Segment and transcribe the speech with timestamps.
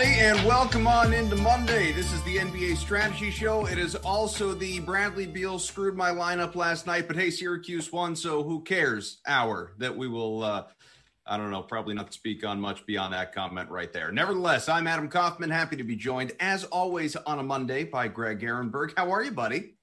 [0.00, 1.92] Everybody, and welcome on into Monday.
[1.92, 3.66] This is the NBA Strategy Show.
[3.66, 8.16] It is also the Bradley Beal screwed my lineup last night, but hey, Syracuse won,
[8.16, 9.20] so who cares?
[9.26, 10.64] Hour that we will, uh,
[11.26, 14.10] I don't know, probably not speak on much beyond that comment right there.
[14.10, 18.40] Nevertheless, I'm Adam Kaufman, happy to be joined, as always, on a Monday by Greg
[18.40, 18.92] Ehrenberg.
[18.96, 19.74] How are you, buddy?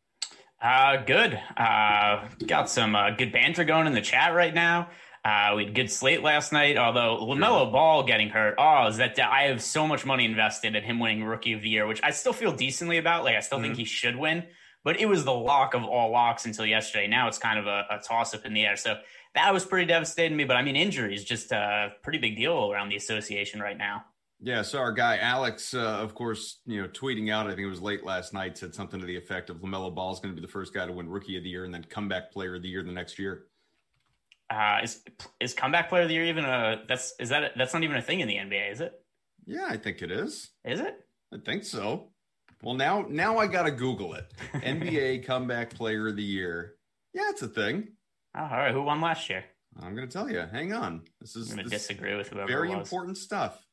[0.60, 1.40] Uh, good.
[1.56, 4.90] Uh, got some uh, good banter going in the chat right now.
[5.28, 6.78] Uh, we had good slate last night.
[6.78, 10.84] Although Lamelo Ball getting hurt, oh, is that I have so much money invested in
[10.84, 13.26] him winning Rookie of the Year, which I still feel decently about.
[13.26, 14.46] Like I still think he should win,
[14.86, 17.08] but it was the lock of all locks until yesterday.
[17.08, 18.78] Now it's kind of a, a toss up in the air.
[18.78, 19.00] So
[19.36, 20.46] that was pretty devastating to me.
[20.46, 24.06] But I mean, injury is just a pretty big deal around the association right now.
[24.40, 27.70] Yeah, so our guy Alex, uh, of course, you know, tweeting out, I think it
[27.70, 30.40] was late last night, said something to the effect of Lamelo Ball is going to
[30.40, 32.62] be the first guy to win Rookie of the Year and then comeback Player of
[32.62, 33.48] the Year the next year.
[34.50, 35.04] Uh, is
[35.42, 37.98] is comeback player of the year even a that's is that a, that's not even
[37.98, 38.94] a thing in the NBA, is it?
[39.46, 40.50] Yeah, I think it is.
[40.64, 41.06] Is it?
[41.34, 42.12] I think so.
[42.64, 44.32] Well, now now I got to Google it.
[44.54, 46.76] NBA comeback player of the year.
[47.14, 47.90] Yeah, it's a thing.
[48.36, 48.74] Oh, all right.
[48.74, 49.44] Who won last year?
[49.82, 50.46] I'm to tell you.
[50.52, 51.02] Hang on.
[51.20, 52.48] This is I'm this disagree with whoever.
[52.48, 53.67] very important stuff.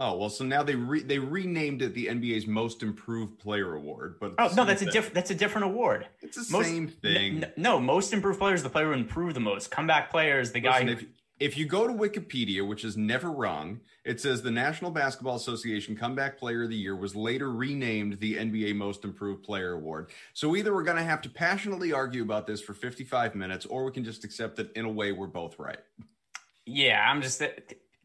[0.00, 4.16] Oh well, so now they re- they renamed it the NBA's Most Improved Player Award,
[4.20, 5.14] but Oh no, that's a different.
[5.14, 6.06] That's a different award.
[6.22, 7.42] It's the Most- same thing.
[7.44, 9.70] N- no, most improved player is the player who improved the most.
[9.72, 10.80] Comeback player is the guy.
[10.82, 11.04] Listen, who, if,
[11.40, 15.96] if you go to Wikipedia, which is never wrong, it says the National Basketball Association
[15.96, 20.10] Comeback Player of the Year was later renamed the NBA Most Improved Player Award.
[20.32, 23.84] So either we're going to have to passionately argue about this for 55 minutes, or
[23.84, 25.78] we can just accept that in a way we're both right.
[26.66, 27.48] yeah, I'm just uh,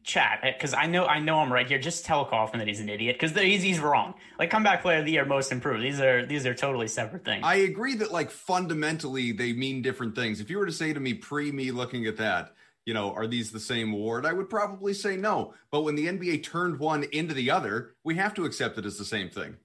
[0.04, 1.78] chat eh, because I know I know I'm right here.
[1.78, 4.14] Just tell Kaufman that he's an idiot because he's he's wrong.
[4.38, 5.82] Like comeback player of the year, most improved.
[5.82, 7.42] These are these are totally separate things.
[7.44, 10.40] I agree that like fundamentally they mean different things.
[10.40, 12.54] If you were to say to me pre me looking at that,
[12.84, 14.26] you know, are these the same award?
[14.26, 15.54] I would probably say no.
[15.70, 18.98] But when the NBA turned one into the other, we have to accept it as
[18.98, 19.56] the same thing.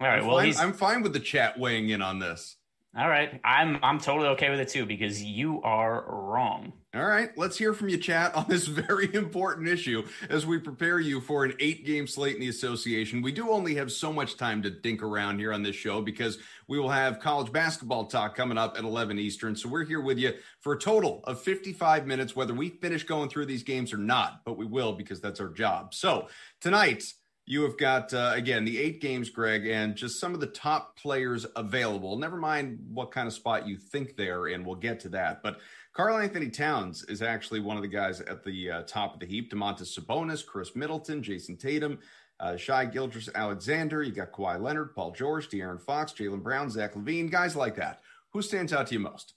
[0.00, 0.20] All right.
[0.20, 2.56] I'm Well, fine- I'm fine with the chat weighing in on this.
[2.96, 3.40] All right.
[3.44, 6.72] I'm I'm totally okay with it too because you are wrong.
[6.94, 10.98] All right, let's hear from you, chat, on this very important issue as we prepare
[10.98, 13.20] you for an eight game slate in the association.
[13.20, 16.38] We do only have so much time to dink around here on this show because
[16.66, 19.54] we will have college basketball talk coming up at 11 Eastern.
[19.54, 23.28] So we're here with you for a total of 55 minutes, whether we finish going
[23.28, 25.92] through these games or not, but we will because that's our job.
[25.92, 26.28] So
[26.62, 27.04] tonight,
[27.48, 30.98] you have got, uh, again, the eight games, Greg, and just some of the top
[30.98, 32.18] players available.
[32.18, 34.66] Never mind what kind of spot you think they're in.
[34.66, 35.42] We'll get to that.
[35.42, 35.58] But
[35.94, 39.50] Karl-Anthony Towns is actually one of the guys at the uh, top of the heap.
[39.50, 41.98] Domantas Sabonis, Khris Middleton, Jayson Tatum,
[42.38, 44.02] uh, Shai Gilgeous-Alexander.
[44.02, 48.02] You got Kawhi Leonard, Paul George, De'Aaron Fox, Jaylen Brown, Zach LaVine, guys like that.
[48.34, 49.32] Who stands out to you most?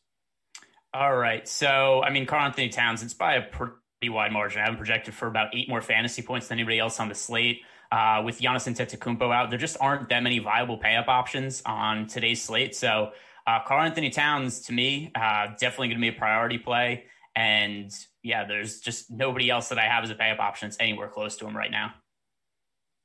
[0.94, 1.48] All right.
[1.48, 4.60] So, I mean, Karl-Anthony Towns, it's by a pretty wide margin.
[4.60, 7.16] I have him projected for about eight more fantasy points than anybody else on the
[7.16, 7.62] slate.
[7.92, 12.08] Uh, with Giannis Antetokounmpo out, there just aren't that many viable pay up options on
[12.08, 12.74] today's slate.
[12.74, 13.12] So,
[13.46, 17.06] uh, Karl-Anthony Towns, to me, uh, definitely going to be a priority play.
[17.36, 17.92] And
[18.24, 21.08] yeah, there's just nobody else that I have as a pay up option that's anywhere
[21.08, 21.94] close to him right now.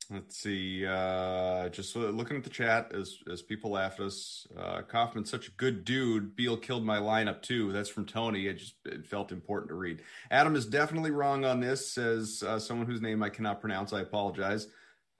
[0.09, 0.87] Let's see.
[0.87, 4.47] Uh, just looking at the chat as as people laugh at us.
[4.57, 6.37] Uh, Kaufman's such a good dude.
[6.37, 7.73] Beal killed my lineup too.
[7.73, 8.47] That's from Tony.
[8.47, 10.03] It just it felt important to read.
[10.31, 11.91] Adam is definitely wrong on this.
[11.91, 13.93] Says uh, someone whose name I cannot pronounce.
[13.93, 14.69] I apologize.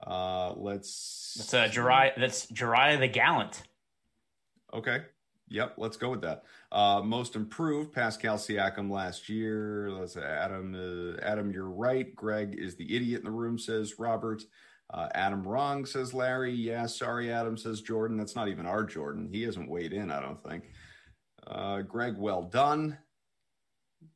[0.05, 1.35] Uh, let's.
[1.37, 2.13] That's uh, Jariah.
[2.17, 3.63] That's Jariah the Gallant.
[4.73, 5.01] Okay.
[5.49, 6.43] Yep, let's go with that.
[6.73, 9.89] Uh, most improved, Pascal Siakam last year.
[9.91, 10.75] Let's Adam.
[10.75, 12.13] Uh, Adam, you're right.
[12.15, 13.57] Greg is the idiot in the room.
[13.57, 14.43] Says Robert.
[14.93, 16.53] Uh, Adam wrong, says Larry.
[16.53, 18.17] Yeah, sorry, Adam, says Jordan.
[18.17, 19.29] That's not even our Jordan.
[19.31, 20.71] He hasn't weighed in, I don't think.
[21.45, 22.97] Uh, Greg, well done.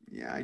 [0.09, 0.41] Yeah,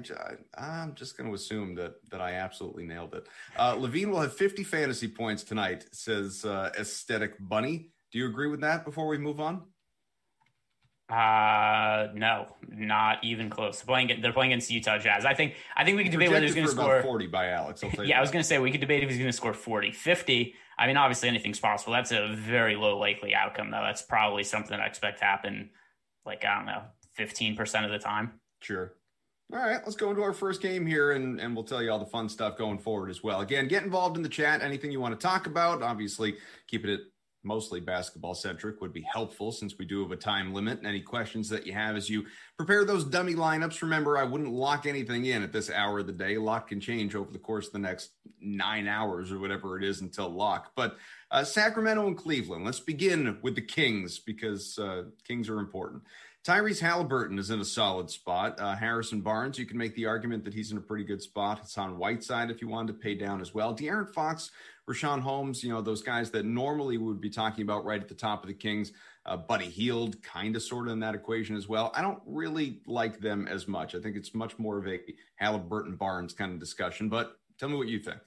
[0.57, 3.27] I, am just going to assume that that I absolutely nailed it.
[3.57, 7.91] Uh, LaVine will have 50 fantasy points tonight, says uh, Aesthetic Bunny.
[8.11, 9.63] Do you agree with that before we move on?
[11.09, 13.79] Uh no, not even close.
[13.79, 15.23] They're playing, they're playing against Utah Jazz.
[15.23, 17.81] I think I think we could debate whether he's going to score 40 by Alex.
[18.03, 18.17] yeah.
[18.17, 20.53] I was going to say we could debate if he's going to score 40, 50.
[20.77, 21.93] I mean, obviously anything's possible.
[21.93, 23.81] That's a very low likely outcome, though.
[23.81, 25.71] That's probably something that I expect to happen,
[26.25, 26.83] like I don't know,
[27.17, 28.33] 15% of the time.
[28.61, 28.93] Sure.
[29.53, 31.99] All right, let's go into our first game here, and, and we'll tell you all
[31.99, 33.39] the fun stuff going forward as well.
[33.39, 34.61] Again, get involved in the chat.
[34.61, 36.35] Anything you want to talk about, obviously,
[36.67, 36.99] keep it
[37.47, 40.79] mostly basketball centric would be helpful since we do have a time limit.
[40.79, 42.25] And any questions that you have as you
[42.57, 46.13] prepare those dummy lineups, remember, I wouldn't lock anything in at this hour of the
[46.13, 46.37] day.
[46.37, 48.11] Lock can change over the course of the next
[48.41, 50.73] nine hours or whatever it is until lock.
[50.75, 50.97] But
[51.31, 56.03] uh, Sacramento and Cleveland, let's begin with the Kings because uh, Kings are important.
[56.47, 58.57] Tyrese Halliburton is in a solid spot.
[58.57, 61.59] Uh, Harrison Barnes, you can make the argument that he's in a pretty good spot.
[61.59, 63.75] Hassan Whiteside if you wanted to pay down as well.
[63.75, 64.51] De'Aaron Fox
[64.89, 68.15] Richaun Holmes, you know, those guys that normally would be talking about right at the
[68.15, 68.93] top of the Kings.
[69.25, 71.91] Uh, Buddy Hield, kind of sort of in that equation as well.
[71.93, 73.95] I don't really like them as much.
[73.95, 74.99] I think it's much more of a
[75.35, 78.19] Halliburton Barnes kind of discussion, but tell me what you think.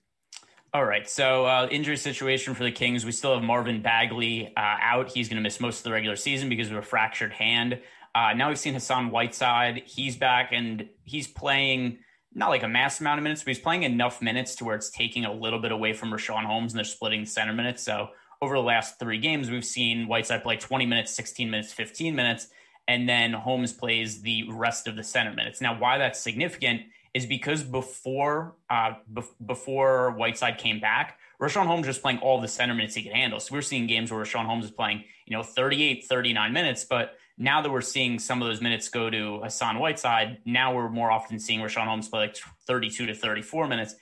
[0.72, 1.08] All right.
[1.08, 3.04] So, uh, injury situation for the Kings.
[3.04, 5.10] We still have Marvin Bagley uh, out.
[5.10, 7.80] He's going to miss most of the regular season because of a fractured hand.
[8.14, 9.82] Uh, now we've seen Hassan Whiteside.
[9.86, 11.98] He's back and he's playing
[12.35, 14.91] not like a mass amount of minutes, but he's playing enough minutes to where it's
[14.91, 17.82] taking a little bit away from Richaun Holmes and they're splitting center minutes.
[17.82, 18.11] So
[18.41, 22.49] over the last three games, we've seen Whiteside play 20 minutes, 16 minutes, 15 minutes,
[22.88, 25.61] and then Holmes plays the rest of the center minutes.
[25.61, 26.82] Now, why that's significant
[27.12, 32.49] is because before uh, be- before Whiteside came back, Richaun Holmes was playing all the
[32.49, 33.41] center minutes he could handle.
[33.41, 37.15] So we're seeing games where Richaun Holmes is playing, you know, 38, 39 minutes, but
[37.40, 41.10] now that we're seeing some of those minutes go to Hassan Whiteside, now we're more
[41.10, 43.94] often seeing Richaun Holmes play like 32 to 34 minutes.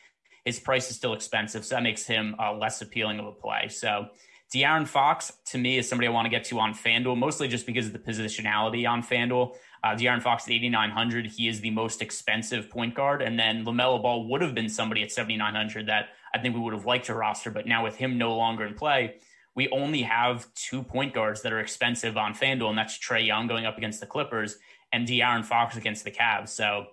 [0.45, 3.69] His price is still expensive, so that makes him uh, less appealing of a play.
[3.69, 4.09] So
[4.53, 7.65] De'Aaron Fox, to me, is somebody I want to get to on FanDuel, mostly just
[7.65, 9.55] because of the positionality on FanDuel.
[9.85, 13.23] Uh, De'Aaron Fox at 8,900, he is the most expensive point guard.
[13.23, 16.75] And then LaMelo Ball would have been somebody at 7,900 that I think we would
[16.75, 17.53] have liked to roster.
[17.53, 19.21] But now with him no longer in play,
[19.59, 23.49] we only have two point guards that are expensive on FanDuel, and that's Trae Young
[23.49, 24.57] going up against the Clippers
[24.93, 26.51] and De'Aaron Fox against the Cavs.
[26.51, 26.87] So,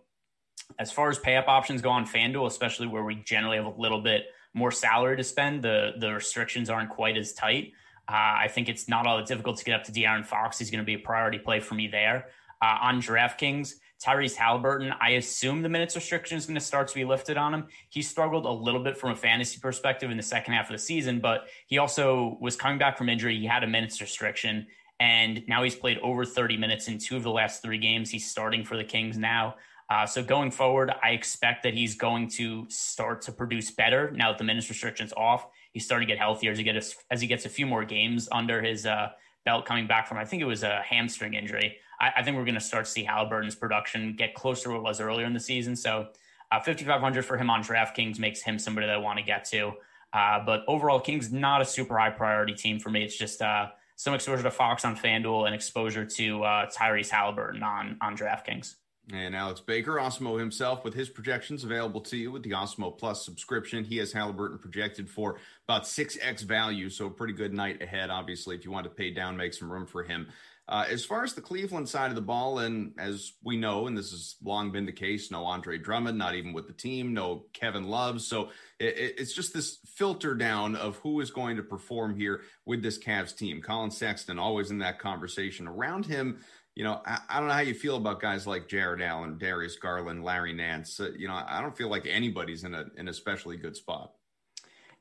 [0.80, 3.80] as far as pay up options go on FanDuel, especially where we generally have a
[3.80, 4.24] little bit
[4.56, 7.74] more salary to spend, the the restrictions aren't quite as tight.
[8.10, 10.58] Uh, I think it's not all that difficult to get up to De'Aaron Fox.
[10.58, 12.30] He's going to be a priority play for me there.
[12.64, 13.76] Uh, on DraftKings,
[14.06, 17.54] Tyrese Halliburton, I assume the minutes restriction is going to start to be lifted on
[17.54, 17.68] him.
[17.90, 20.78] He struggled a little bit from a fantasy perspective in the second half of the
[20.78, 23.40] season, but he also was coming back from injury.
[23.40, 24.68] He had a minutes restriction,
[25.00, 28.12] and now he's played over 30 minutes in two of the last three games.
[28.12, 29.56] He's starting for the Kings now.
[29.90, 34.32] Uh, so going forward, I expect that he's going to start to produce better now
[34.32, 35.48] that the minutes restriction's off.
[35.74, 38.30] He's starting to get healthier as he gets as he gets a few more games
[38.32, 39.10] under his uh,
[39.46, 40.18] belt coming back from.
[40.18, 41.78] I think it was a hamstring injury.
[42.06, 44.78] I, I think we're going to start to see Halliburton's production get closer to what
[44.78, 45.76] it was earlier in the season.
[45.76, 46.08] So
[46.52, 49.74] uh, 5,500 for him on DraftKings makes him somebody that I want to get to.
[50.14, 53.04] Uh, but overall, Kings not a super high priority team for me.
[53.04, 57.64] It's just uh, some exposure to Fox on FanDuel and exposure to uh, Tyrese Halliburton
[57.64, 58.76] on on DraftKings.
[59.12, 63.24] And Alex Baker, Awesemo himself, with his projections available to you with the Awesemo Plus
[63.24, 63.84] subscription.
[63.84, 68.56] He has Halliburton projected for about 6x value, so a pretty good night ahead, obviously,
[68.56, 70.28] if you want to pay down, make some room for him.
[70.68, 73.96] Uh, as far as the Cleveland side of the ball, and as we know, and
[73.96, 77.46] this has long been the case, no Andre Drummond, not even with the team, no
[77.54, 78.22] Kevin Love.
[78.22, 82.82] So it, it's just this filter down of who is going to perform here with
[82.82, 83.62] this Cavs team.
[83.62, 85.68] Collin Sexton, always in that conversation.
[85.68, 86.40] Around him,
[86.74, 89.76] you know, I, I, don't know how you feel about guys like Jarrett Allen, Darius
[89.76, 91.00] Garland, Larry Nance.
[91.00, 94.15] Uh, you know, I don't feel like anybody's in a, in an especially good spot.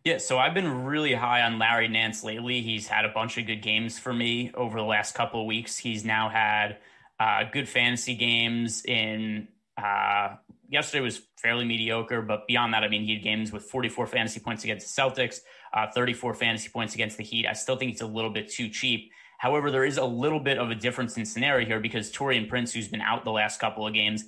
[0.05, 2.61] Yeah, so I've been really high on Larry Nance lately.
[2.61, 5.79] He's had a bunch of good games for me over the last couple of weeks.
[5.79, 6.77] He's now had
[7.19, 10.37] uh, good fantasy games in Uh,
[10.69, 14.41] yesterday was fairly mediocre, but beyond that, I mean, he had games with 44 fantasy
[14.41, 15.41] points against the Celtics,
[15.73, 17.47] uh, 34 fantasy points against the Heat.
[17.47, 19.11] I still think it's a little bit too cheap.
[19.39, 22.73] However, there is a little bit of a difference in scenario here because Taurean Prince,
[22.73, 24.25] who's been out the last couple of games,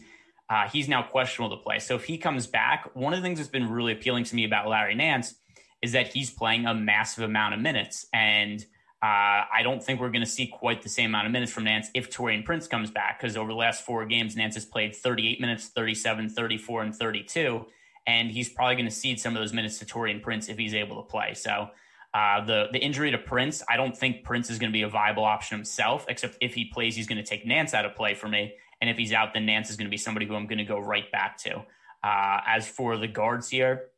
[0.50, 1.78] uh, he's now questionable to play.
[1.78, 4.44] So if he comes back, one of the things that's been really appealing to me
[4.44, 5.34] about Larry Nance
[5.86, 8.06] is that he's playing a massive amount of minutes.
[8.12, 8.60] And
[9.00, 11.62] uh, I don't think we're going to see quite the same amount of minutes from
[11.62, 14.96] Nance if Taurean Prince comes back, because over the last four games, Nance has played
[14.96, 17.64] 38 minutes, 37, 34, and 32.
[18.08, 20.74] And he's probably going to cede some of those minutes to Taurean Prince if he's
[20.74, 21.34] able to play.
[21.34, 21.68] So
[22.12, 24.88] uh, the the injury to Prince, I don't think Prince is going to be a
[24.88, 26.04] viable option himself.
[26.08, 28.54] Except if he plays, he's going to take Nance out of play for me.
[28.80, 30.64] And if he's out, then Nance is going to be somebody who I'm going to
[30.64, 31.64] go right back to.
[32.02, 33.90] Uh, as for the guards here,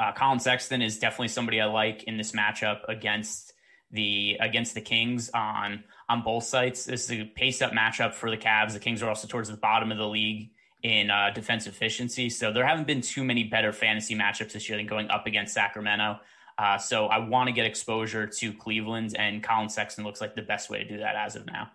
[0.00, 3.52] uh, Collin Sexton is definitely somebody I like in this matchup against
[3.90, 6.86] the against the Kings on on both sites.
[6.86, 8.72] This is a pace up matchup for the Cavs.
[8.72, 10.52] The Kings are also towards the bottom of the league
[10.82, 14.78] in uh, defense efficiency, so there haven't been too many better fantasy matchups this year
[14.78, 16.18] than going up against Sacramento.
[16.56, 20.42] Uh, so I want to get exposure to Cleveland, and Collin Sexton looks like the
[20.42, 21.70] best way to do that as of now.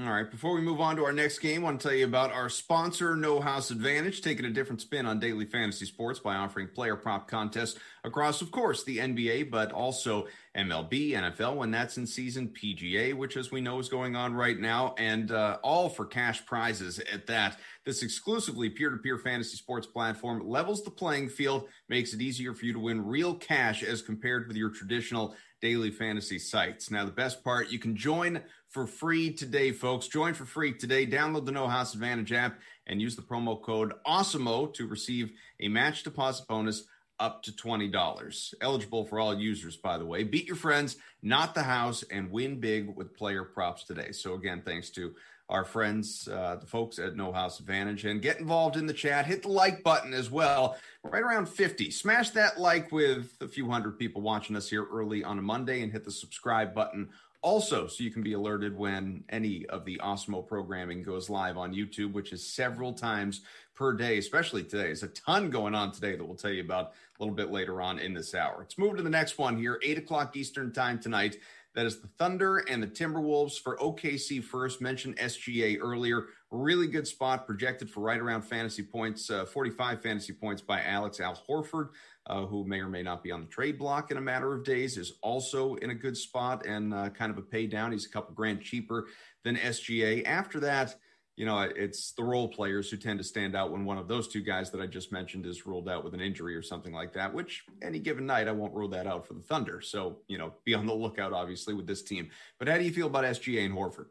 [0.00, 0.30] All right.
[0.30, 2.48] Before we move on to our next game, I want to tell you about our
[2.48, 6.94] sponsor, No House Advantage, taking a different spin on daily fantasy sports by offering player
[6.94, 12.48] prop contests across, of course, the NBA, but also MLB, NFL, when that's in season,
[12.48, 16.46] PGA, which, as we know, is going on right now, and uh, all for cash
[16.46, 17.58] prizes at that.
[17.84, 22.54] This exclusively peer to peer fantasy sports platform levels the playing field, makes it easier
[22.54, 26.90] for you to win real cash as compared with your traditional daily fantasy sites.
[26.90, 30.08] Now, the best part, you can join for free today, folks.
[30.08, 31.06] Join for free today.
[31.06, 35.68] Download the No House Advantage app and use the promo code AWESEMO to receive a
[35.68, 36.84] match deposit bonus
[37.20, 38.54] up to $20.
[38.60, 40.22] Eligible for all users, by the way.
[40.22, 44.12] Beat your friends, not the house, and win big with player props today.
[44.12, 45.14] So, again, thanks to
[45.48, 49.26] our friends, uh, the folks at No House Advantage, and get involved in the chat.
[49.26, 51.90] Hit the like button as well, right around 50.
[51.90, 55.82] Smash that like with a few hundred people watching us here early on a Monday,
[55.82, 57.08] and hit the subscribe button
[57.42, 61.74] also so you can be alerted when any of the Awesemo programming goes live on
[61.74, 63.42] YouTube, which is several times
[63.74, 64.84] per day, especially today.
[64.84, 67.80] There's a ton going on today that we'll tell you about a little bit later
[67.80, 68.56] on in this hour.
[68.58, 71.36] Let's move to the next one here, 8 o'clock Eastern time tonight.
[71.74, 74.80] That is the Thunder and the Timberwolves for OKC first.
[74.80, 76.26] Mentioned SGA earlier.
[76.50, 81.20] Really good spot projected for right around fantasy points, uh, 45 fantasy points by Alex
[81.20, 81.90] Al Horford
[82.28, 84.64] uh, who may or may not be on the trade block in a matter of
[84.64, 87.92] days, is also in a good spot and uh, kind of a pay down.
[87.92, 89.06] He's a couple grand cheaper
[89.44, 90.26] than SGA.
[90.26, 90.96] After that,
[91.36, 94.26] you know, it's the role players who tend to stand out when one of those
[94.26, 97.12] two guys that I just mentioned is ruled out with an injury or something like
[97.12, 99.80] that, which any given night, I won't rule that out for the Thunder.
[99.80, 102.28] So, you know, be on the lookout, obviously, with this team.
[102.58, 104.06] But how do you feel about SGA and Horford?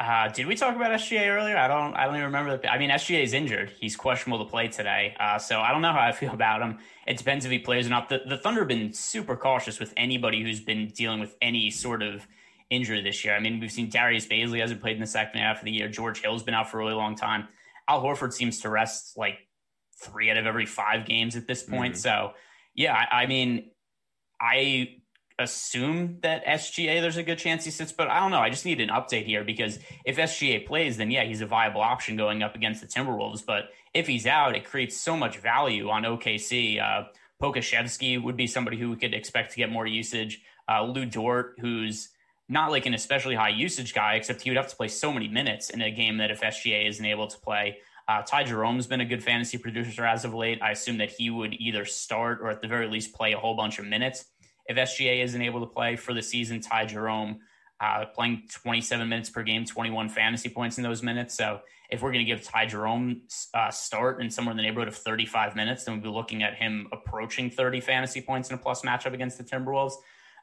[0.00, 1.58] Uh, did we talk about SGA earlier?
[1.58, 1.94] I don't.
[1.94, 2.56] I don't even remember.
[2.56, 3.70] The, I mean, SGA is injured.
[3.78, 5.14] He's questionable to play today.
[5.20, 6.78] Uh, so I don't know how I feel about him.
[7.06, 8.08] It depends if he plays or not.
[8.08, 12.02] The, the Thunder have been super cautious with anybody who's been dealing with any sort
[12.02, 12.26] of
[12.70, 13.36] injury this year.
[13.36, 15.88] I mean, we've seen Darius Bazley hasn't played in the second half of the year.
[15.88, 17.48] George Hill's been out for a really long time.
[17.86, 19.38] Al Horford seems to rest like
[20.00, 21.92] three out of every five games at this point.
[21.94, 22.00] Mm-hmm.
[22.00, 22.32] So
[22.74, 23.70] yeah, I, I mean,
[24.40, 24.99] I
[25.40, 28.40] assume that SGA there's a good chance he sits, but I don't know.
[28.40, 31.80] I just need an update here because if SGA plays, then yeah, he's a viable
[31.80, 33.44] option going up against the Timberwolves.
[33.44, 36.80] But if he's out, it creates so much value on OKC.
[36.80, 37.04] Uh,
[37.42, 40.42] Pokusevski would be somebody who we could expect to get more usage.
[40.68, 42.10] Uh, Lu Dort, who's
[42.48, 45.28] not like an especially high usage guy, except he would have to play so many
[45.28, 47.78] minutes in a game that if SGA isn't able to play.
[48.08, 50.60] Uh, Ty Jerome's been a good fantasy producer as of late.
[50.60, 53.54] I assume that he would either start or at the very least play a whole
[53.54, 54.24] bunch of minutes
[54.66, 57.40] if SGA isn't able to play for the season, Ty Jerome
[57.80, 61.34] uh, playing 27 minutes per game, 21 fantasy points in those minutes.
[61.34, 63.22] So if we're going to give Ty Jerome
[63.54, 66.54] uh, start in somewhere in the neighborhood of 35 minutes, then we'd be looking at
[66.54, 69.94] him approaching 30 fantasy points in a plus matchup against the Timberwolves.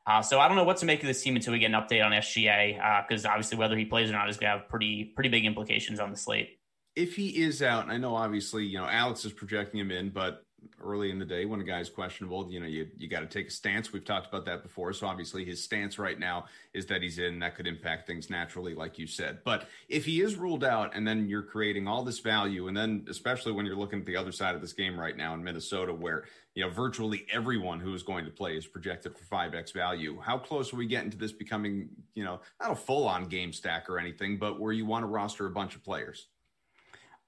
[0.08, 1.74] Uh, so I don't know what to make of this team until we get an
[1.74, 4.70] update on SGA, because uh, obviously whether he plays or not is going to have
[4.70, 6.60] pretty pretty big implications on the slate.
[6.96, 10.10] If he is out, and I know obviously you know Alex is projecting him in,
[10.10, 10.47] but
[10.82, 13.48] early in the day when a guy's questionable, you know, you you got to take
[13.48, 13.92] a stance.
[13.92, 14.94] We've talked about that before.
[14.94, 17.40] So obviously his stance right now is that he's in.
[17.40, 19.40] That could impact things naturally, like you said.
[19.44, 23.06] But if he is ruled out and then you're creating all this value, and then
[23.10, 25.94] especially when you're looking at the other side of this game right now in Minnesota,
[25.94, 30.20] where you know virtually everyone who is going to play is projected for 5x value.
[30.20, 33.54] How close are we getting to this becoming, you know, not a full on game
[33.54, 36.28] stack or anything, but where you want to roster a bunch of players?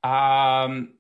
[0.04, 0.94] Um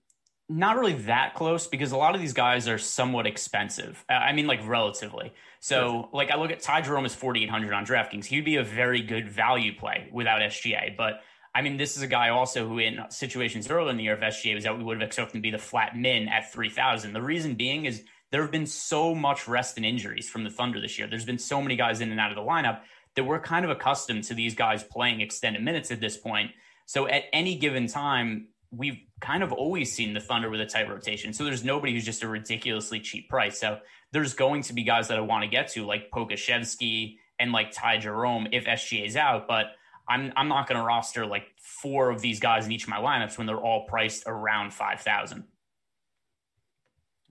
[0.49, 4.03] not really that close because a lot of these guys are somewhat expensive.
[4.09, 5.33] Uh, I mean, like relatively.
[5.59, 8.25] So, like, I look at Ty Jerome is 4,800 on DraftKings.
[8.25, 10.97] He'd be a very good value play without SGA.
[10.97, 11.21] But
[11.53, 14.21] I mean, this is a guy also who, in situations earlier in the year of
[14.21, 17.13] SGA, was that we would have expected him to be the flat min at 3,000.
[17.13, 20.79] The reason being is there have been so much rest and injuries from the Thunder
[20.79, 21.07] this year.
[21.07, 22.81] There's been so many guys in and out of the lineup
[23.15, 26.51] that we're kind of accustomed to these guys playing extended minutes at this point.
[26.85, 30.89] So at any given time, we've kind of always seen the Thunder with a tight
[30.89, 31.33] rotation.
[31.33, 33.59] So there's nobody who's just a ridiculously cheap price.
[33.59, 33.79] So
[34.11, 37.71] there's going to be guys that I want to get to, like Pokusevski and like
[37.71, 39.47] Ty Jerome if SGA is out.
[39.47, 39.67] But
[40.07, 42.97] I'm I'm not going to roster like four of these guys in each of my
[42.97, 45.45] lineups when they're all priced around five thousand.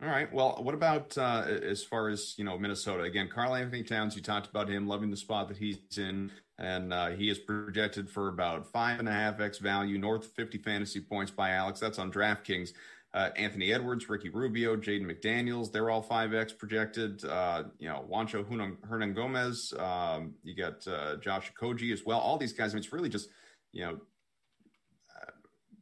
[0.00, 0.32] All right.
[0.32, 3.02] Well, what about uh, as far as you know Minnesota?
[3.02, 4.14] Again, Karl-Anthony Towns.
[4.14, 8.08] You talked about him loving the spot that he's in, and uh, he is projected
[8.08, 11.80] for about five and a half x value, north of fifty fantasy points by Alex.
[11.80, 12.74] That's on DraftKings.
[13.14, 17.24] Uh, Anthony Edwards, Ricky Rubio, Jaden McDaniels, they're all 5X projected.
[17.24, 18.44] Uh, you know, Juancho
[18.86, 22.18] Hernangomez, um, you got uh, Josh Okogie as well.
[22.18, 23.30] All these guys, I mean, it's really just,
[23.72, 23.98] you know,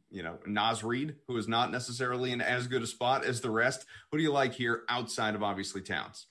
[0.09, 3.49] you know, Naz Reid, who is not necessarily in as good a spot as the
[3.49, 3.85] rest.
[4.11, 6.27] Who do you like here outside of obviously Towns?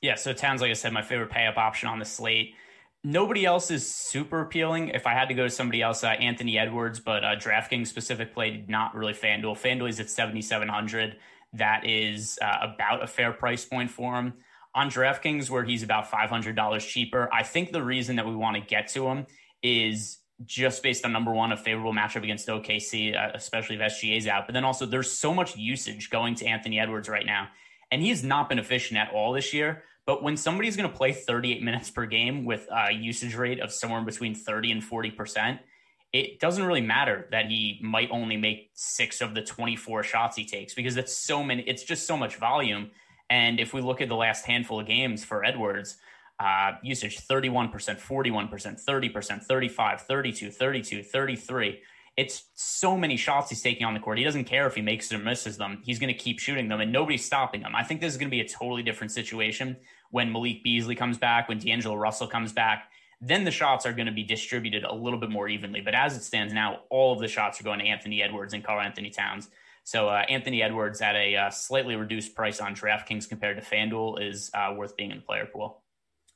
[0.00, 2.54] Yeah, so Towns, like I said, my favorite pay up option on the slate.
[3.02, 4.88] Nobody else is super appealing.
[4.88, 8.32] If I had to go to somebody else, uh, Anthony Edwards, but uh, DraftKings specific
[8.34, 9.58] play, not really FanDuel.
[9.58, 11.16] FanDuel is at 7,700.
[11.52, 14.34] That is uh, about a fair price point for him.
[14.74, 18.62] On DraftKings, where he's about $500 cheaper, I think the reason that we want to
[18.62, 19.26] get to him
[19.62, 24.26] is just based on number one, a favorable matchup against OKC, uh, especially if SGA's
[24.26, 24.46] out.
[24.46, 27.48] But then also, there's so much usage going to Anthony Edwards right now.
[27.90, 29.84] And he has not been efficient at all this year.
[30.06, 33.72] But when somebody's going to play 38 minutes per game with a usage rate of
[33.72, 35.60] somewhere between 30 and 40%,
[36.12, 40.44] it doesn't really matter that he might only make six of the 24 shots he
[40.44, 42.90] takes because it's so many, it's just so much volume.
[43.30, 45.96] And if we look at the last handful of games for Edwards,
[46.38, 51.80] uh, usage 31%, 41%, 30%, 35, 32, 32, 33
[52.16, 54.18] it's so many shots he's taking on the court.
[54.18, 55.82] He doesn't care if he makes or misses them.
[55.84, 57.74] He's going to keep shooting them, and nobody's stopping him.
[57.74, 59.76] I think this is going to be a totally different situation
[60.10, 62.90] when Malik Beasley comes back, when D'Angelo Russell comes back.
[63.20, 65.80] Then the shots are going to be distributed a little bit more evenly.
[65.80, 68.62] But as it stands now, all of the shots are going to Anthony Edwards and
[68.62, 69.48] Karl-Anthony Towns.
[69.82, 74.22] So uh, Anthony Edwards at a uh, slightly reduced price on DraftKings compared to FanDuel
[74.22, 75.83] is uh, worth being in the player pool.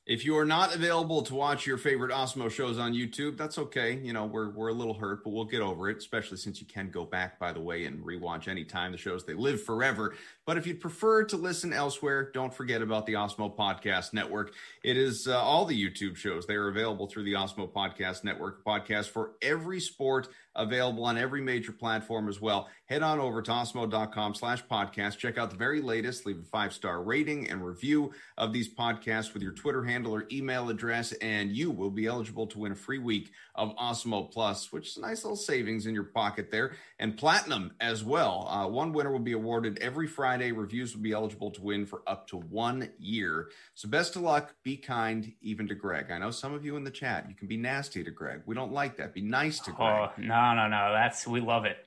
[0.09, 3.99] If you are not available to watch your favorite Awesemo shows on YouTube, that's okay.
[4.03, 6.65] You know, we're, we're a little hurt, but we'll get over it, especially since you
[6.65, 9.23] can go back, by the way, and rewatch anytime the shows.
[9.23, 10.15] They live forever.
[10.49, 14.51] But if you'd prefer to listen elsewhere, don't forget about the Awesemo Podcast Network.
[14.83, 16.47] It is uh, all the YouTube shows.
[16.47, 21.41] They are available through the Awesemo Podcast Network podcast for every sport available on every
[21.41, 22.67] major platform as well.
[22.85, 25.19] Head on over to awesemo.com slash podcast.
[25.19, 26.25] Check out the very latest.
[26.25, 30.69] Leave a five-star rating and review of these podcasts with your Twitter handle or email
[30.69, 34.87] address, and you will be eligible to win a free week of Awesemo Plus, which
[34.87, 36.75] is a nice little savings in your pocket there.
[36.97, 38.47] And Platinum as well.
[38.49, 40.38] Uh, one winner will be awarded every Friday.
[40.39, 43.49] Reviews will be eligible to win for up to one year.
[43.75, 44.55] So best of luck.
[44.63, 46.11] Be kind, even to Greg.
[46.11, 48.41] I know some of you in the chat, you can be nasty to Greg.
[48.45, 49.13] We don't like that.
[49.13, 50.09] Be nice to Greg.
[50.09, 50.91] Oh, no, no, no.
[50.93, 51.77] That's, we love it.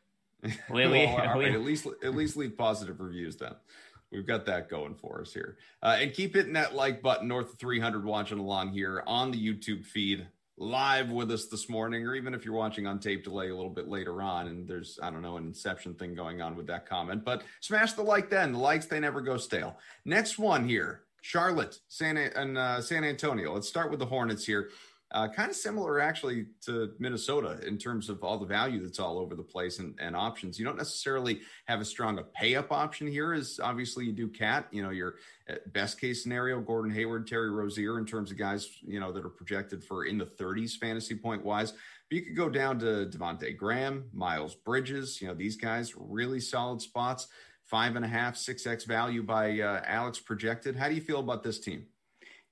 [0.68, 1.54] We, we, well, we, right.
[1.54, 3.54] at least, at least leave positive reviews then.
[4.10, 5.56] We've got that going for us here.
[5.82, 9.38] Uh, and keep hitting that like button north of 300 watching along here on the
[9.38, 10.26] YouTube feed
[10.58, 13.70] live with us this morning, or even if you're watching on tape delay a little
[13.70, 16.86] bit later on, and there's, I don't know, an inception thing going on with that
[16.86, 18.52] comment, but smash the like then.
[18.52, 19.78] The likes, they never go stale.
[20.04, 23.54] Next one here Charlotte, San, and uh, San Antonio.
[23.54, 24.70] Let's start with the Hornets here.
[25.12, 29.18] Uh, kind of similar actually to Minnesota in terms of all the value that's all
[29.18, 30.58] over the place and, and options.
[30.58, 34.26] You don't necessarily have as strong a pay up option here as obviously you do
[34.26, 34.68] Cat.
[34.70, 35.16] You know, your
[35.50, 39.24] uh, best case scenario, Gordon Hayward, Terry Rozier in terms of guys, you know, that
[39.24, 41.72] are projected for in the 30s fantasy point wise.
[41.72, 46.40] But you could go down to Devonte Graham, Miles Bridges, you know, these guys really
[46.40, 47.28] solid spots.
[47.66, 50.76] Five and a half, six X value by uh, Alex projected.
[50.76, 51.86] How do you feel about this team?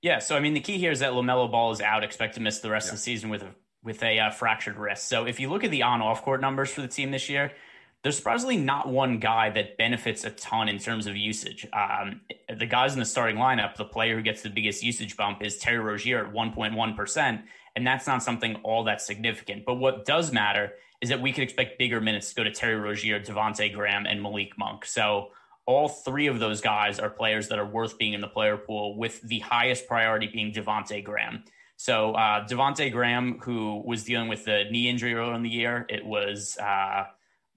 [0.01, 2.41] Yeah, so I mean, the key here is that Lamelo Ball is out, expect to
[2.41, 2.93] miss the rest yeah.
[2.93, 3.49] of the season with a
[3.83, 5.07] with a uh, fractured wrist.
[5.07, 7.51] So if you look at the on off court numbers for the team this year,
[8.03, 11.67] there's surprisingly not one guy that benefits a ton in terms of usage.
[11.73, 12.21] Um,
[12.57, 15.57] the guys in the starting lineup, the player who gets the biggest usage bump is
[15.57, 17.43] Terry Rozier at 1.1%,
[17.75, 19.65] and that's not something all that significant.
[19.65, 22.75] But what does matter is that we could expect bigger minutes to go to Terry
[22.75, 24.85] Rozier, Devonte Graham, and Malik Monk.
[24.85, 25.29] So
[25.71, 28.97] all three of those guys are players that are worth being in the player pool,
[28.97, 31.43] with the highest priority being Devonte Graham.
[31.77, 35.85] So uh, Devonte Graham, who was dealing with the knee injury earlier in the year,
[35.89, 37.05] it was uh,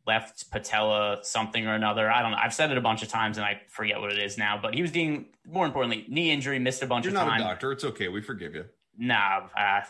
[0.06, 2.10] left patella something or another.
[2.10, 2.38] I don't know.
[2.42, 4.58] I've said it a bunch of times and I forget what it is now.
[4.60, 7.28] But he was dealing more importantly knee injury, missed a bunch You're of time.
[7.28, 7.72] You're not a doctor.
[7.72, 8.08] It's okay.
[8.08, 8.64] We forgive you.
[8.96, 9.80] Nah, uh,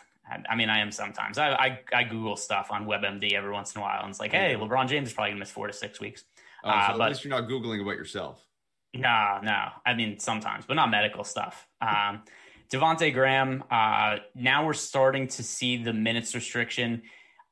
[0.49, 1.37] I mean, I am sometimes.
[1.39, 4.33] I, I, I Google stuff on WebMD every once in a while, and it's like,
[4.33, 6.25] hey, LeBron James is probably gonna miss four to six weeks.
[6.65, 8.45] Oh, so uh, at but, least you're not googling about yourself.
[8.95, 9.69] No, no.
[9.85, 11.67] I mean, sometimes, but not medical stuff.
[11.81, 12.23] Um,
[12.73, 13.65] Devonte Graham.
[13.71, 17.03] Uh, now we're starting to see the minutes restriction.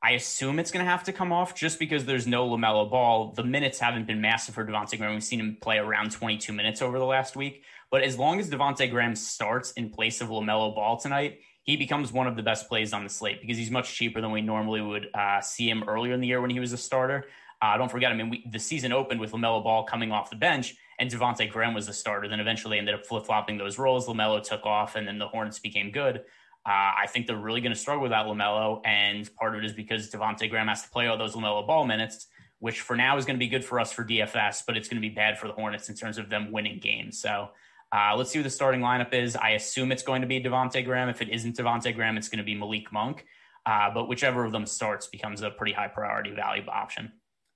[0.02, 3.32] I assume it's going to have to come off just because there's no LaMelo ball.
[3.32, 5.12] The minutes haven't been massive for Devonte Graham.
[5.14, 7.64] We've seen him play around 22 minutes over the last week.
[7.90, 12.12] But as long as Devonte Graham starts in place of LaMelo ball tonight, he becomes
[12.12, 14.80] one of the best plays on the slate because he's much cheaper than we normally
[14.80, 17.26] would uh, see him earlier in the year when he was a starter.
[17.62, 20.36] Uh, don't forget, I mean, we, the season opened with LaMelo Ball coming off the
[20.36, 22.28] bench, and Devonte Graham was the starter.
[22.28, 24.08] Then eventually ended up flip flopping those roles.
[24.08, 26.24] LaMelo took off, and then the Hornets became good.
[26.66, 29.72] Uh, I think they're really going to struggle without LaMelo, and part of it is
[29.72, 32.26] because Devonte Graham has to play all those LaMelo Ball minutes,
[32.58, 35.00] which for now is going to be good for us for DFS, but it's going
[35.00, 37.20] to be bad for the Hornets in terms of them winning games.
[37.20, 37.50] So
[37.92, 39.36] uh, let's see who the starting lineup is.
[39.36, 41.08] I assume it's going to be Devonte Graham.
[41.08, 43.24] If it isn't Devonte Graham, it's going to be Malik Monk.
[43.64, 47.12] Uh, but whichever of them starts becomes a pretty high priority, value option.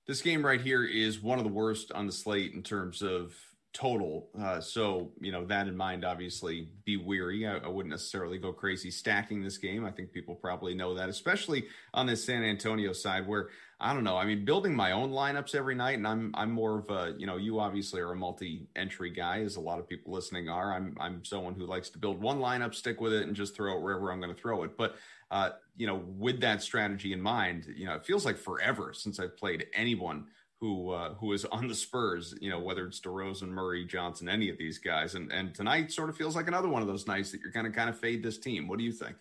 [0.07, 3.33] This game right here is one of the worst on the slate in terms of
[3.73, 4.29] total.
[4.39, 7.45] Uh, so, you know, that in mind, obviously be weary.
[7.45, 9.85] I, I, wouldn't necessarily go crazy stacking this game.
[9.85, 14.03] I think people probably know that, especially on this San Antonio side where I don't
[14.03, 14.17] know.
[14.17, 17.27] I mean, building my own lineups every night, and I'm I'm more of a you
[17.27, 20.73] know you obviously are a multi-entry guy, as a lot of people listening are.
[20.73, 23.77] I'm I'm someone who likes to build one lineup, stick with it, and just throw
[23.77, 24.75] it wherever I'm going to throw it.
[24.77, 24.95] But
[25.29, 29.19] uh, you know, with that strategy in mind, you know, it feels like forever since
[29.19, 30.25] I've played anyone
[30.59, 32.33] who uh, who is on the Spurs.
[32.41, 36.09] You know, whether it's DeRozan, Murray, Johnson, any of these guys, and and tonight sort
[36.09, 38.23] of feels like another one of those nights that you're going to kind of fade
[38.23, 38.67] this team.
[38.67, 39.17] What do you think?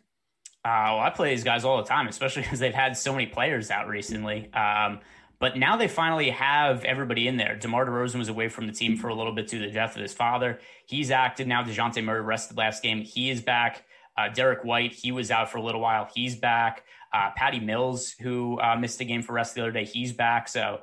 [0.67, 3.27] Uh, well, I play these guys all the time, especially because they've had so many
[3.27, 4.53] players out recently.
[4.53, 4.99] Um,
[5.39, 7.57] but now they finally have everybody in there.
[7.57, 9.95] DeMar DeRozan was away from the team for a little bit due to the death
[9.95, 10.59] of his father.
[10.87, 11.63] He's active now.
[11.63, 13.03] DeJounte Murray rested last game.
[13.03, 13.85] He is back.
[14.19, 16.09] Uh, Derrick White, he was out for a little while.
[16.13, 16.85] He's back.
[17.13, 20.49] Uh, Patty Mills, who uh, missed a game for rest the other day, he's back.
[20.49, 20.81] So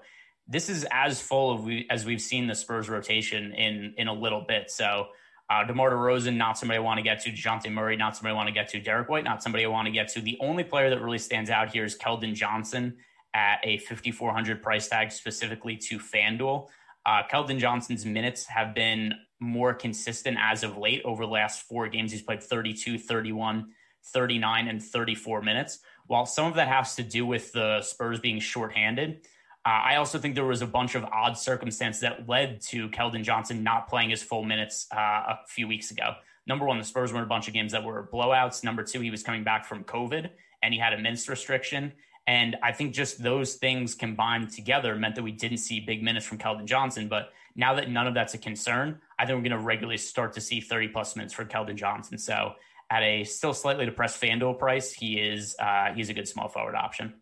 [0.47, 4.13] this is as full of we, as we've seen the Spurs rotation in in a
[4.13, 4.71] little bit.
[4.71, 5.07] So
[5.49, 7.31] uh, DeMar DeRozan, not somebody I want to get to.
[7.31, 8.79] DeJounte Murray, not somebody I want to get to.
[8.79, 10.21] Derrick White, not somebody I want to get to.
[10.21, 12.97] The only player that really stands out here is Keldon Johnson
[13.33, 16.67] at a 5,400 price tag specifically to FanDuel.
[17.05, 21.89] Uh, Keldon Johnson's minutes have been more consistent as of late over the last four
[21.89, 22.11] games.
[22.11, 23.71] He's played 32, 31,
[24.05, 25.79] 39, and 34 minutes.
[26.07, 29.27] While some of that has to do with the Spurs being shorthanded,
[29.65, 33.23] uh, I also think there was a bunch of odd circumstances that led to Keldon
[33.23, 36.15] Johnson not playing his full minutes uh, a few weeks ago.
[36.45, 38.63] Number one, the Spurs were in a bunch of games that were blowouts.
[38.63, 40.29] Number two, he was coming back from COVID
[40.61, 41.93] and he had a minutes restriction.
[42.27, 46.25] And I think just those things combined together meant that we didn't see big minutes
[46.25, 47.07] from Keldon Johnson.
[47.07, 50.33] But now that none of that's a concern, I think we're going to regularly start
[50.33, 52.17] to see 30 plus minutes for Keldon Johnson.
[52.17, 52.53] So
[52.89, 56.75] at a still slightly depressed FanDuel price, he is uh, he's a good small forward
[56.75, 57.13] option.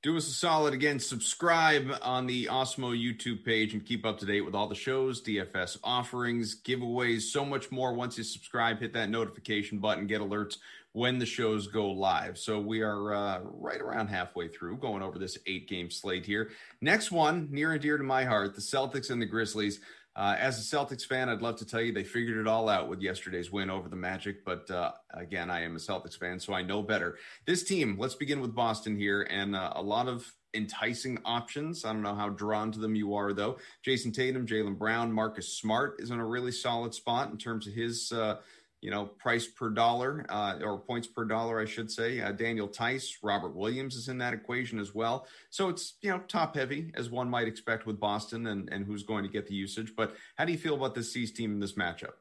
[0.00, 1.00] Do us a solid again.
[1.00, 5.20] Subscribe on the Awesemo YouTube page and keep up to date with all the shows,
[5.20, 7.92] DFS offerings, giveaways, so much more.
[7.92, 10.58] Once you subscribe, hit that notification button, get alerts
[10.92, 12.38] when the shows go live.
[12.38, 16.50] So we are uh, right around halfway through going over this eight game slate here.
[16.80, 19.80] Next one, near and dear to my heart, the Celtics and the Grizzlies.
[20.16, 22.88] Uh, as a Celtics fan, I'd love to tell you they figured it all out
[22.88, 24.44] with yesterday's win over the Magic.
[24.44, 27.18] But uh, again, I am a Celtics fan, so I know better.
[27.46, 31.84] This team, let's begin with Boston here, and uh, a lot of enticing options.
[31.84, 33.58] I don't know how drawn to them you are, though.
[33.86, 37.74] Jayson Tatum, Jaylen Brown, Marcus Smart is in a really solid spot in terms of
[37.74, 38.38] his uh,
[38.80, 42.20] you know, price per dollar uh, or points per dollar, I should say.
[42.20, 45.26] Uh, Daniel Theis, Robert Williams is in that equation as well.
[45.50, 49.02] So it's, you know, top heavy as one might expect with Boston and, and who's
[49.02, 49.94] going to get the usage.
[49.96, 52.12] But how do you feel about this C's team in this matchup?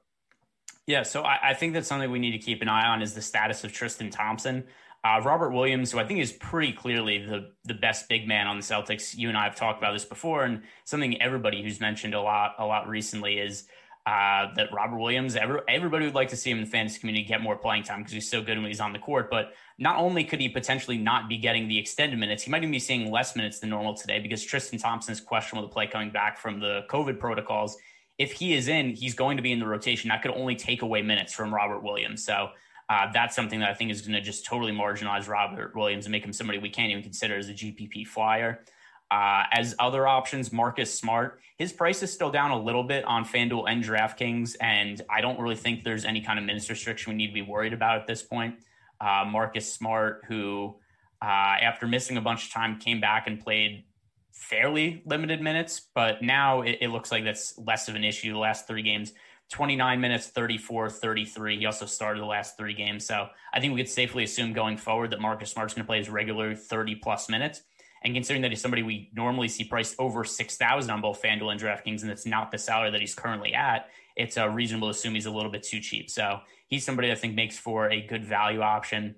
[0.87, 3.13] Yeah, so I, I think that's something we need to keep an eye on is
[3.13, 4.63] the status of Tristan Thompson.
[5.03, 8.57] Uh, Robert Williams, who I think is pretty clearly the the best big man on
[8.57, 9.15] the Celtics.
[9.15, 12.55] You and I have talked about this before, and something everybody who's mentioned a lot
[12.57, 13.67] a lot recently is
[14.07, 17.25] uh, that Robert Williams, every, everybody would like to see him in the fantasy community
[17.25, 19.29] get more playing time because he's so good when he's on the court.
[19.29, 22.71] But not only could he potentially not be getting the extended minutes, he might even
[22.71, 26.37] be seeing less minutes than normal today because Tristan Thompson's questionable to play coming back
[26.37, 27.75] from the COVID protocols.
[28.17, 30.07] If he is in, he's going to be in the rotation.
[30.07, 32.23] That could only take away minutes from Robert Williams.
[32.23, 32.51] So
[32.87, 36.13] uh, that's something that I think is going to just totally marginalize Robert Williams and
[36.13, 38.63] make him somebody we can't even consider as a GPP flyer.
[39.09, 43.23] Uh, as other options, Marcus Smart, his price is still down a little bit on
[43.23, 47.17] FanDuel and DraftKings, and I don't really think there's any kind of minutes restriction we
[47.17, 48.55] need to be worried about at this point.
[48.99, 50.75] Uh, Marcus Smart, who
[51.21, 53.85] uh, after missing a bunch of time came back and played
[54.31, 58.33] fairly limited minutes, but now it, it, looks like that's less of an issue.
[58.33, 59.13] The last three games,
[59.49, 61.57] 29 minutes, 34, 33.
[61.57, 63.05] He also started the last three games.
[63.05, 65.97] So I think we could safely assume going forward that Marcus Smart's going to play
[65.97, 67.63] his regular 30 plus minutes.
[68.03, 71.59] And considering that he's somebody we normally see priced over 6,000 on both FanDuel and
[71.59, 75.13] DraftKings, and it's not the salary that he's currently at, it's uh, reasonable to assume
[75.13, 76.09] he's a little bit too cheap.
[76.09, 79.15] So he's somebody I think makes for a good value option.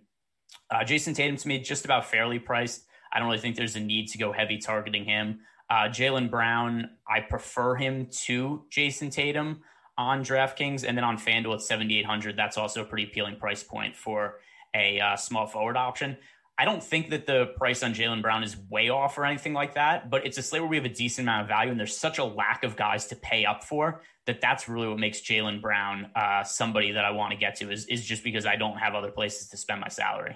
[0.72, 2.86] Uh, Jayson Tatum to me, just about fairly priced.
[3.12, 5.40] I don't really think there's a need to go heavy targeting him.
[5.70, 9.62] Uh, Jaylen Brown, I prefer him to Jayson Tatum
[9.98, 12.38] on DraftKings, and then on FanDuel at 7,800.
[12.38, 14.40] That's also a pretty appealing price point for
[14.74, 16.18] a uh, small forward option.
[16.60, 19.76] I don't think that the price on Jaylen Brown is way off or anything like
[19.76, 21.96] that, but it's a slate where we have a decent amount of value, and there's
[21.96, 25.62] such a lack of guys to pay up for that that's really what makes Jaylen
[25.62, 28.76] Brown uh, somebody that I want to get to is, is just because I don't
[28.76, 30.36] have other places to spend my salary.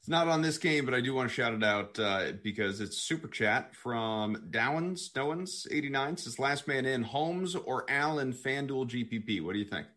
[0.00, 2.80] It's not on this game, but I do want to shout it out uh, because
[2.80, 8.88] it's super chat from Dowens, Dowens 89 says last man in Holmes or Allen FanDuel
[8.88, 9.42] GPP.
[9.42, 9.88] What do you think?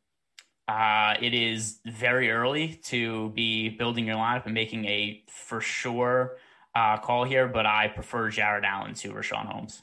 [0.71, 6.38] Uh, it is very early to be building your lineup and making a for sure
[6.75, 9.81] uh, call here, but I prefer Jarrett Allen to Richaun Holmes.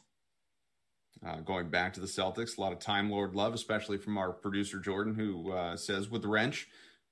[1.27, 4.33] Uh, going back to the Celtics, a lot of Time Lord love, especially from our
[4.33, 6.69] producer Jordan, who uh, says, with the wrench,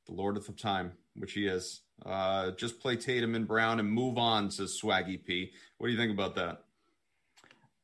[0.07, 1.83] the Lord of the time, which he is.
[2.07, 5.53] Uh, just play Tatum and Brown and move on, says Swaggy P.
[5.77, 6.63] What do you think about that?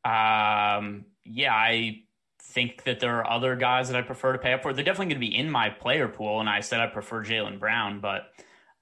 [0.09, 2.05] Um, yeah, I
[2.43, 4.73] think that there are other guys that I prefer to pay up for.
[4.73, 7.59] They're definitely going to be in my player pool, and I said I prefer Jaylen
[7.59, 8.33] Brown, but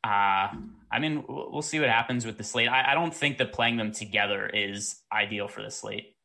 [0.03, 0.49] uh,
[0.91, 2.69] I mean, we'll see what happens with the slate.
[2.69, 6.17] I, I, don't think that playing them together is ideal for the slate.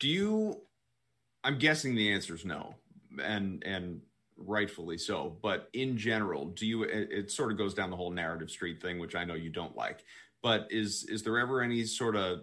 [0.00, 0.60] Do you?
[1.44, 2.74] I'm guessing the answer is no,
[3.22, 4.00] and and
[4.36, 5.36] rightfully so.
[5.40, 6.82] But in general, do you?
[6.82, 9.50] It, it sort of goes down the whole narrative street thing, which I know you
[9.50, 10.04] don't like.
[10.42, 12.40] But is is there ever any sort of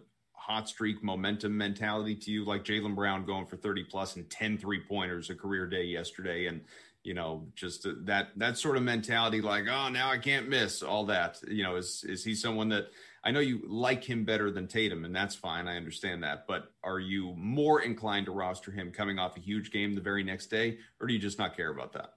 [0.48, 4.58] hot streak momentum mentality to you, like Jaylen Brown going for 30 plus and 10
[4.58, 6.62] three pointers a career day yesterday, and
[7.04, 10.82] you know just uh, that that sort of mentality, like oh now I can't miss
[10.82, 11.42] all that.
[11.48, 12.88] You know, is is he someone that
[13.26, 15.68] I know you like him better than Tatum, and that's fine.
[15.68, 19.72] I understand that, but are you more inclined to roster him coming off a huge
[19.72, 22.14] game the very next day, or do you just not care about that?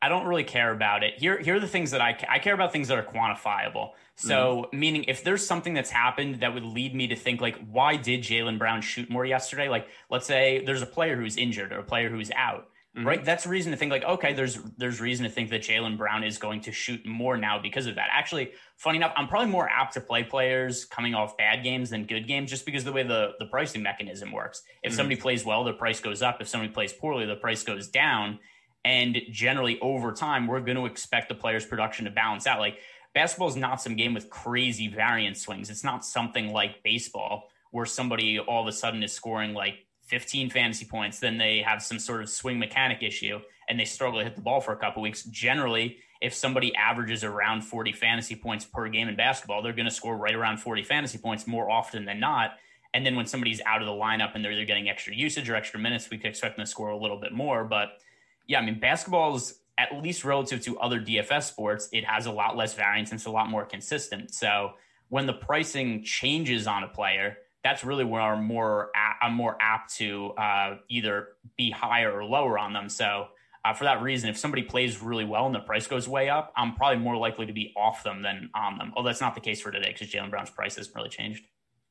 [0.00, 1.14] I don't really care about it.
[1.18, 3.90] Here, here are the things that I I care about things that are quantifiable.
[4.14, 7.58] So, mm meaning if there's something that's happened that would lead me to think like,
[7.68, 9.68] why did Jaylen Brown shoot more yesterday?
[9.68, 13.24] Like, let's say there's a player who's injured or a player who's out, mm right?
[13.24, 16.38] That's reason to think like, okay, there's there's reason to think that Jaylen Brown is
[16.38, 18.08] going to shoot more now because of that.
[18.12, 22.04] Actually, funny enough, I'm probably more apt to play players coming off bad games than
[22.04, 24.62] good games, just because the way the the pricing mechanism works.
[24.82, 26.40] If mm somebody plays well, the price goes up.
[26.40, 28.38] If somebody plays poorly, the price goes down
[28.84, 32.60] and generally, over time, we're going to expect the player's production to balance out.
[32.60, 32.78] Like
[33.14, 35.70] basketball is not some game with crazy variance swings.
[35.70, 40.48] It's not something like baseball where somebody all of a sudden is scoring like 15
[40.50, 44.24] fantasy points, then they have some sort of swing mechanic issue and they struggle to
[44.24, 45.24] hit the ball for a couple weeks.
[45.24, 49.94] Generally, if somebody averages around 40 fantasy points per game in basketball, they're going to
[49.94, 52.52] score right around 40 fantasy points more often than not.
[52.94, 55.54] And then when somebody's out of the lineup and they're either getting extra usage or
[55.54, 57.64] extra minutes, we could expect them to score a little bit more.
[57.64, 57.98] But
[58.48, 62.32] yeah, I mean, basketball is at least relative to other DFS sports, it has a
[62.32, 64.34] lot less variance and it's a lot more consistent.
[64.34, 64.72] So
[65.08, 68.90] when the pricing changes on a player, that's really where I'm more
[69.22, 72.88] I'm more apt to uh, either be higher or lower on them.
[72.88, 73.28] So
[73.64, 76.52] uh, for that reason, if somebody plays really well and the price goes way up,
[76.56, 78.92] I'm probably more likely to be off them than on them.
[78.96, 81.44] Although that's not the case for today because Jaylen Brown's price hasn't really changed.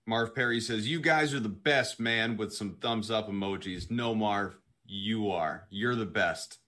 [0.05, 3.91] Marv Perry says, "You guys are the best, man." With some thumbs up emojis.
[3.91, 4.55] No, Marv,
[4.87, 5.67] you are.
[5.69, 6.59] You're the best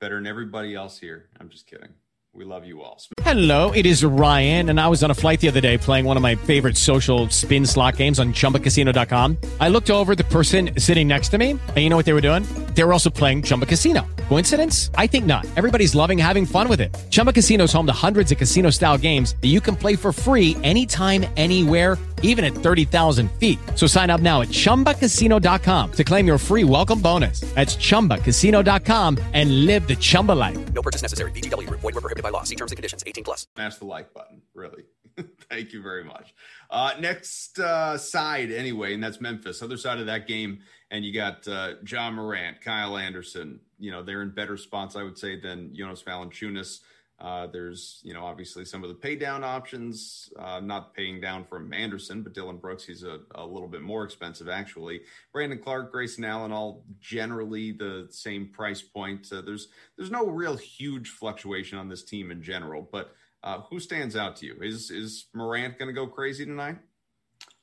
[0.00, 1.28] better than everybody else here.
[1.40, 1.94] I'm just kidding.
[2.34, 3.00] We love you all.
[3.22, 6.16] Hello, it is Ryan, and I was on a flight the other day playing one
[6.16, 9.36] of my favorite social spin slot games on chumbacasino.com.
[9.58, 12.20] I looked over the person sitting next to me, and you know what they were
[12.20, 12.44] doing?
[12.74, 14.06] They were also playing Chumba Casino.
[14.28, 14.90] Coincidence?
[14.94, 15.46] I think not.
[15.56, 16.96] Everybody's loving having fun with it.
[17.10, 20.12] Chumba Casino is home to hundreds of casino style games that you can play for
[20.12, 23.58] free anytime, anywhere, even at 30,000 feet.
[23.74, 27.40] So sign up now at chumbacasino.com to claim your free welcome bonus.
[27.54, 30.72] That's chumbacasino.com and live the Chumba life.
[30.72, 31.32] No purchase necessary.
[31.32, 32.44] VGW, void, were prohibited by law.
[32.44, 33.46] See terms and conditions 18 plus.
[33.54, 34.84] Smash the like button, really.
[35.50, 36.34] Thank you very much.
[36.70, 39.62] Uh, next uh, side, anyway, and that's Memphis.
[39.62, 43.60] Other side of that game, and you got uh, Ja Morant, Kyle Anderson.
[43.78, 46.80] You know, they're in better spots, I would say, than Jonas Valanciunas.
[47.20, 51.44] Uh, there's, you know, obviously some of the pay down options, uh, not paying down
[51.44, 55.00] from Anderson, but Dillon Brooks, he's a, a, little bit more expensive, actually.
[55.32, 59.26] Brandon Clarke, Grayson Allen, all generally the same price point.
[59.32, 63.80] Uh, there's there's no real huge fluctuation on this team in general, but uh, who
[63.80, 64.56] stands out to you?
[64.60, 66.78] Is is Morant going to go crazy tonight?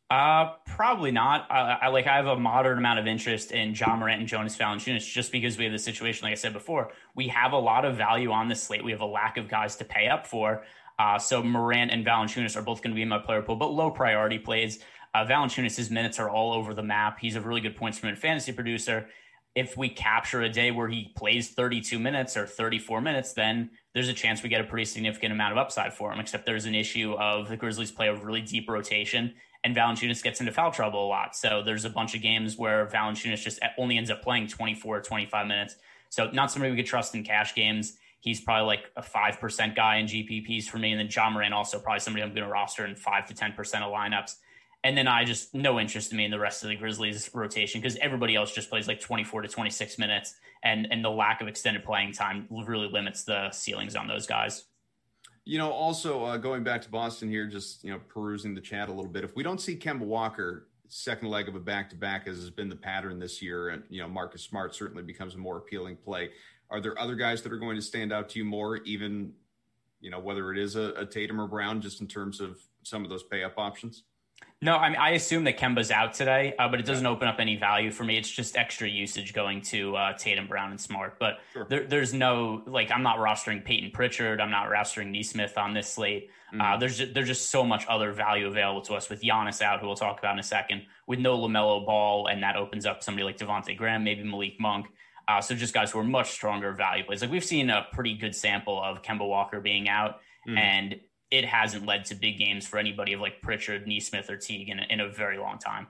[0.10, 1.50] Uh, probably not.
[1.50, 4.56] Uh, I like I have a moderate amount of interest in Ja Morant and Jonas
[4.56, 7.86] Valanciunas just because we have the situation, like I said before, we have a lot
[7.86, 8.84] of value on this slate.
[8.84, 10.64] We have a lack of guys to pay up for.
[11.00, 13.72] Uh, so Morant and Valanciunas are both going to be in my player pool, but
[13.72, 14.80] low priority plays.
[15.16, 17.18] Uh, Valanciunas, minutes are all over the map.
[17.20, 19.08] He's a really good points per minute fantasy producer.
[19.56, 24.10] If we capture a day where he plays 32 minutes or 34 minutes, then there's
[24.10, 26.20] a chance we get a pretty significant amount of upside for him.
[26.20, 29.34] Except there's an issue of the Grizzlies play a really deep rotation
[29.66, 31.36] and Valanciunas gets into foul trouble a lot.
[31.36, 35.02] So there's a bunch of games where Valanciunas just only ends up playing 24 or
[35.02, 35.76] 25 minutes.
[36.10, 37.98] So not somebody we could trust in cash games.
[38.20, 40.92] He's probably like a 5% guy in GPPs for me.
[40.92, 43.58] And then Ja Morant also probably somebody I'm going to roster in 5 to 10%
[43.82, 44.36] of lineups.
[44.84, 47.82] And then I just no interest in me in the rest of the Grizzlies rotation
[47.82, 50.36] because everybody else just plays like 24 to 26 minutes.
[50.62, 54.66] And, and the lack of extended playing time really limits the ceilings on those guys.
[55.46, 58.90] You know, also uh, going back to Boston here, just you know, perusing the chat
[58.90, 59.24] a little bit.
[59.24, 62.50] If we don't see Kemba Walker second leg of a back to back, as has
[62.50, 65.98] been the pattern this year, and you know, Marcus Smart certainly becomes a more appealing
[65.98, 66.32] play.
[66.70, 69.34] Are there other guys that are going to stand out to you more, even
[70.02, 73.04] you know, whether it is a, a Tatum or Brown, just in terms of some
[73.04, 74.04] of those pay up options?
[74.62, 77.40] No, I mean I assume that Kemba's out today, uh, but it doesn't open up
[77.40, 78.18] any value for me.
[78.18, 81.20] It's just extra usage going to uh, Tatum, Brown, and Smart.
[81.20, 81.68] But sure.
[81.70, 84.40] there, there's no like I'm not rostering Payton Pritchard.
[84.40, 86.30] I'm not rostering Nesmith on this slate.
[86.54, 86.62] Mm.
[86.62, 89.82] Uh, there's just, there's just so much other value available to us with Giannis out,
[89.82, 93.04] who we'll talk about in a second, with no LaMelo Ball, and that opens up
[93.04, 94.88] somebody like Devonte Graham, maybe Malik Monk.
[95.28, 97.22] Uh, so just guys who are much stronger value plays.
[97.22, 100.58] Like we've seen a pretty good sample of Kemba Walker being out, mm.
[100.58, 100.96] and
[101.32, 104.80] it hasn't led to big games for anybody of like Pritchard, Nesmith, or Teague in,
[104.80, 105.88] in a very long time.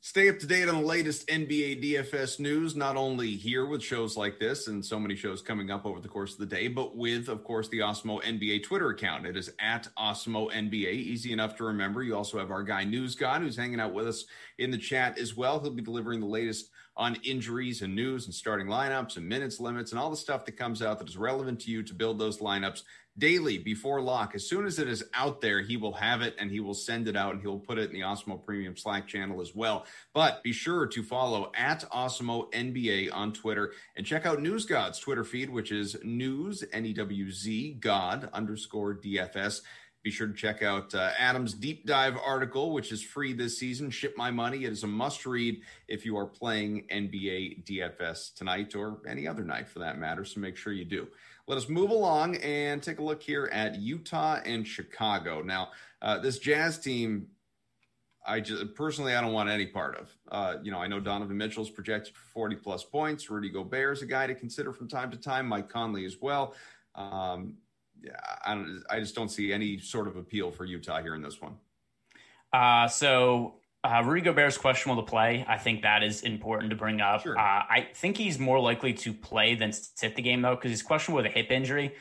[0.00, 4.16] Stay up to date on the latest NBA DFS news, not only here with shows
[4.16, 6.96] like this and so many shows coming up over the course of the day, but
[6.96, 9.26] with, of course, the Awesemo NBA Twitter account.
[9.26, 10.92] It is at Awesemo NBA.
[10.92, 12.04] Easy enough to remember.
[12.04, 14.26] You also have our guy News God who's hanging out with us
[14.58, 15.58] in the chat as well.
[15.58, 19.90] He'll be delivering the latest on injuries and news and starting lineups and minutes limits
[19.90, 22.38] and all the stuff that comes out that is relevant to you to build those
[22.38, 22.82] lineups
[23.18, 24.34] daily before lock.
[24.34, 27.08] As soon as it is out there, he will have it and he will send
[27.08, 29.86] it out and he'll put it in the Awesemo Premium Slack channel as well.
[30.12, 34.98] But be sure to follow at Awesemo NBA on Twitter and check out News God's
[34.98, 39.62] Twitter feed, which is news, N E W Z, God underscore DFS.
[40.06, 43.90] Be sure to check out uh, Adam's deep dive article, which is free this season.
[43.90, 44.64] Ship my money.
[44.64, 49.42] It is a must read if you are playing NBA DFS tonight or any other
[49.42, 50.24] night for that matter.
[50.24, 51.08] So make sure you do.
[51.48, 55.42] Let us move along and take a look here at Utah and Chicago.
[55.42, 55.70] Now,
[56.02, 57.28] uh, this Jazz team,
[58.26, 60.16] I just personally, I don't want any part of.
[60.28, 63.30] Uh, you know, I know Donovan Mitchell's projected for 40 plus points.
[63.30, 65.46] Rudy Gobert is a guy to consider from time to time.
[65.46, 66.54] Mike Conley as well.
[66.96, 67.54] Um,
[68.02, 68.82] yeah, I don't.
[68.90, 71.54] I just don't see any sort of appeal for Utah here in this one.
[72.52, 73.54] Uh, so
[73.86, 75.44] uh, Rudy Gobert's questionable to play.
[75.48, 77.22] I think that is important to bring up.
[77.22, 77.38] Sure.
[77.38, 80.82] Uh, I think he's more likely to play than sit the game though, because he's
[80.82, 81.94] questionable with a hip injury.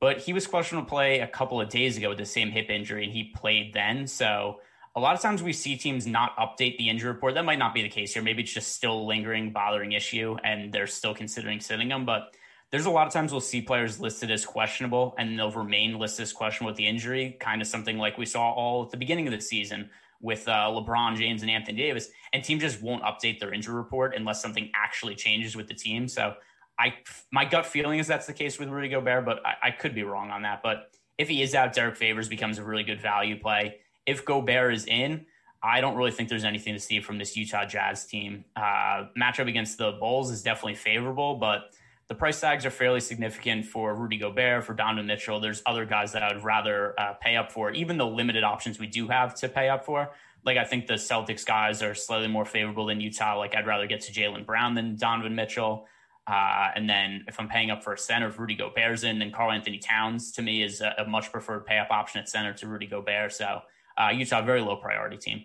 [0.00, 2.70] But he was questionable to play a couple of days ago with the same hip
[2.70, 4.06] injury, and he played then.
[4.06, 4.60] So
[4.96, 7.34] a lot of times we see teams not update the injury report.
[7.34, 8.22] That might not be the case here.
[8.22, 12.06] Maybe it's just still lingering, bothering issue, and they're still considering sitting him.
[12.06, 12.34] But
[12.70, 16.22] there's a lot of times we'll see players listed as questionable, and they'll remain listed
[16.22, 19.26] as questionable with the injury, kind of something like we saw all at the beginning
[19.26, 23.40] of the season with uh, LeBron James and Anthony Davis, and team just won't update
[23.40, 26.08] their injury report unless something actually changes with the team.
[26.08, 26.34] So
[26.78, 26.94] I,
[27.30, 30.02] my gut feeling is that's the case with Rudy Gobert, but I, I could be
[30.02, 30.62] wrong on that.
[30.62, 33.76] But if he is out, Derrick Favors becomes a really good value play.
[34.06, 35.26] If Gobert is in,
[35.62, 38.44] I don't really think there's anything to see from this Utah Jazz team.
[38.56, 41.74] Uh, matchup against the Bulls is definitely favorable, but
[42.10, 45.38] the price tags are fairly significant for Rudy Gobert, for Donovan Mitchell.
[45.38, 48.80] There's other guys that I would rather uh, pay up for, even the limited options
[48.80, 50.10] we do have to pay up for.
[50.44, 53.38] Like I think the Celtics guys are slightly more favorable than Utah.
[53.38, 55.86] Like I'd rather get to Jaylen Brown than Donovan Mitchell.
[56.26, 59.30] Uh, and then if I'm paying up for a center, if Rudy Gobert's in, then
[59.30, 62.66] Karl-Anthony Towns to me is a, a, much preferred pay up option at center to
[62.66, 63.32] Rudy Gobert.
[63.32, 63.60] So
[63.96, 65.44] uh, Utah, very low priority team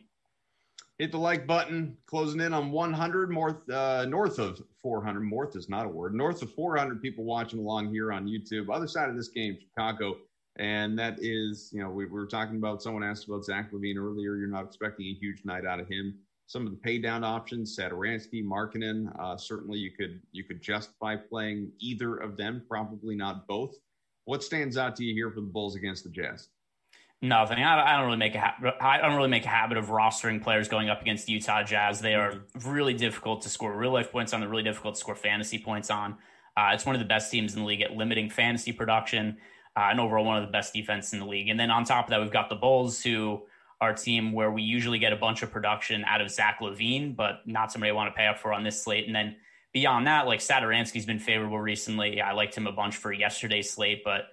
[0.97, 1.97] hit the like button.
[2.05, 6.13] Closing in on 100 north uh, north of 400 north is not a word.
[6.13, 8.73] North of 400 people watching along here on youtube.
[8.73, 10.17] Other side of this game chicago.
[10.58, 13.97] And that is you know we, we were talking about someone asked about zach LaVine
[13.97, 14.36] earlier.
[14.36, 16.17] You're not expecting a huge night out of him.
[16.47, 21.15] Some of the pay down options Satoransky, Markkanen, uh, certainly you could you could justify
[21.15, 23.75] playing either of them probably not both.
[24.25, 26.50] What stands out to you here for the bulls against the jazz
[27.21, 27.63] Nothing.
[27.63, 30.43] I, I don't really make a ha- I don't really make a habit of rostering
[30.43, 32.01] players going up against Utah Jazz.
[32.01, 34.41] They are really difficult to score real life points on.
[34.41, 36.17] They're really difficult to score fantasy points on.
[36.57, 39.37] Uh, it's one of the best teams in the league at limiting fantasy production,
[39.75, 41.49] uh, and overall one of the best defense in the league.
[41.49, 43.43] And then on top of that, we've got the Bulls, who
[43.81, 47.15] are a team where we usually get a bunch of production out of Zach LaVine,
[47.15, 49.05] but not somebody I want to pay up for on this slate.
[49.05, 49.35] And then
[49.73, 52.21] beyond that, like Satoransky's been favorable recently.
[52.21, 54.27] I liked him a bunch for yesterday's slate, but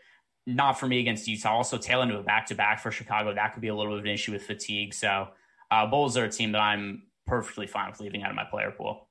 [0.47, 1.57] not for me against Utah.
[1.57, 3.35] Also, tail into a back to back for Chicago.
[3.35, 4.95] That could be a little bit of an issue with fatigue.
[4.95, 5.29] So,
[5.71, 8.71] uh, Bulls are a team that I'm perfectly fine with leaving out of my player
[8.71, 9.09] pool.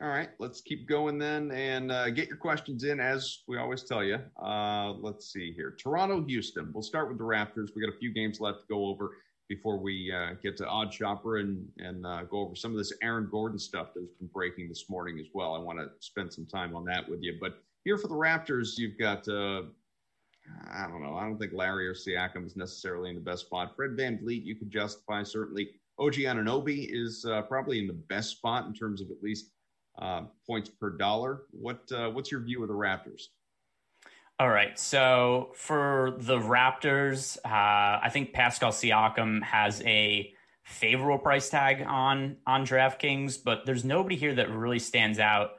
[0.00, 3.82] All right, let's keep going then and uh, get your questions in as we always
[3.82, 4.18] tell you.
[4.42, 6.70] Uh, let's see here Toronto, Houston.
[6.72, 7.68] We'll start with the Raptors.
[7.76, 9.10] We got a few games left to go over
[9.50, 12.92] before we uh, get to Odd Shopper and, and uh, go over some of this
[13.02, 15.54] Aaron Gordon stuff that's been breaking this morning as well.
[15.54, 17.36] I want to spend some time on that with you.
[17.38, 19.62] But here for the Raptors, you've got uh,
[20.72, 21.14] I don't know.
[21.16, 23.74] I don't think Lowry or Siakam is necessarily in the best spot.
[23.74, 25.70] Fred VanVleet, you could justify certainly.
[25.98, 29.50] OG Anunoby is uh, probably in the best spot in terms of at least
[30.00, 31.42] uh, points per dollar.
[31.50, 33.24] What uh, what's your view of the Raptors?
[34.38, 34.78] All right.
[34.78, 40.32] So for the Raptors, uh, I think Pascal Siakam has a
[40.62, 45.50] favorable price tag on on DraftKings, but there's nobody here that really stands out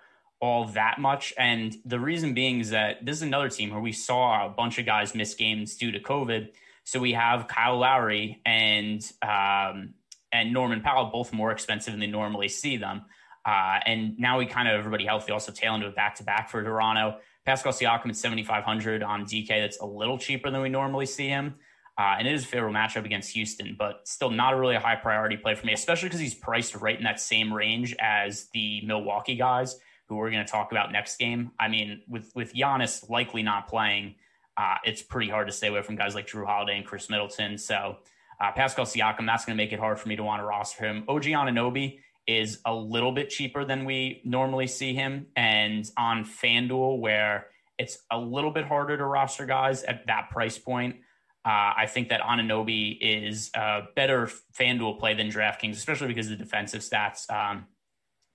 [0.41, 1.33] all that much.
[1.37, 4.79] And the reason being is that this is another team where we saw a bunch
[4.79, 6.49] of guys miss games due to COVID.
[6.83, 9.93] So we have Kyle Lowry and um,
[10.33, 13.03] and Norman Powell both more expensive than they normally see them.
[13.45, 15.31] Uh, and now we kind of everybody healthy.
[15.31, 17.17] Also tail into a back to back for Toronto.
[17.45, 19.47] Pascal Siakam at 7,500 on DK.
[19.47, 21.55] That's a little cheaper than we normally see him.
[21.97, 24.79] Uh, and it is a favorable matchup against Houston, but still not a really a
[24.79, 28.47] high priority play for me, especially because he's priced right in that same range as
[28.53, 29.77] the Milwaukee guys
[30.11, 31.51] who we're going to talk about next game.
[31.57, 34.15] I mean, with with Giannis likely not playing,
[34.57, 37.57] uh, it's pretty hard to stay away from guys like Jrue Holiday and Khris Middleton.
[37.57, 37.95] So
[38.41, 40.85] uh, Pascal Siakam, that's going to make it hard for me to want to roster
[40.85, 41.05] him.
[41.07, 46.99] OG Anunoby is a little bit cheaper than we normally see him, and on FanDuel
[46.99, 47.47] where
[47.77, 50.97] it's a little bit harder to roster guys at that price point.
[51.45, 56.37] Uh, I think that Anunoby is a better FanDuel play than DraftKings, especially because of
[56.37, 57.31] the defensive stats.
[57.31, 57.65] Um,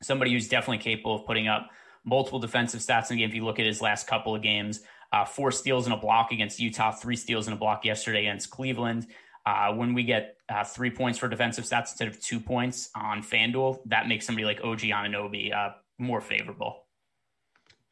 [0.07, 1.70] somebody who's definitely capable of putting up
[2.04, 3.28] multiple defensive stats in the game.
[3.28, 4.80] If you look at his last couple of games,
[5.12, 8.50] uh, four steals and a block against Utah, three steals and a block yesterday against
[8.50, 9.07] Cleveland.
[9.44, 13.22] Uh, when we get uh, three points for defensive stats instead of two points on
[13.22, 16.86] FanDuel, that makes somebody like OG Anunoby uh, more favorable.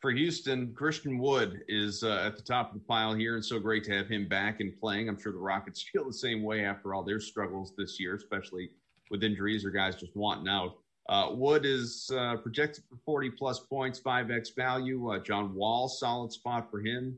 [0.00, 3.58] For Houston, Christian Wood is uh, at the top of the pile here, and so
[3.58, 5.08] great to have him back and playing.
[5.08, 8.70] I'm sure the Rockets feel the same way after all their struggles this year, especially
[9.10, 10.76] with injuries or guys just wanting out.
[11.08, 15.10] Uh, Wood is uh, projected for 40 plus points, 5x value.
[15.10, 17.16] Uh, John Wall, solid spot for him.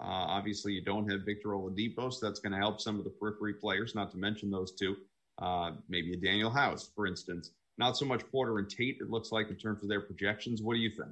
[0.00, 3.10] Uh, obviously, you don't have Victor Oladipo, so that's going to help some of the
[3.10, 4.96] periphery players, not to mention those two.
[5.38, 7.52] Uh, maybe a Danuel House, for instance.
[7.78, 10.60] Not so much Porter and Tate, it looks like, in terms of their projections.
[10.60, 11.10] What do you think?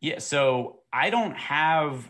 [0.00, 2.08] Yeah, so I don't have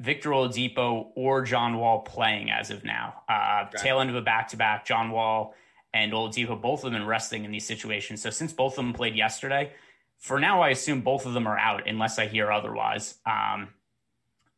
[0.00, 3.22] Victor Oladipo or John Wall playing as of now.
[3.28, 3.84] Uh, okay.
[3.84, 5.54] Tail end of a back to back, John Wall–
[5.98, 8.22] and Oladipo, both of them resting in these situations.
[8.22, 9.72] So since both of them played yesterday,
[10.18, 13.16] for now, I assume both of them are out unless I hear otherwise.
[13.26, 13.68] Um,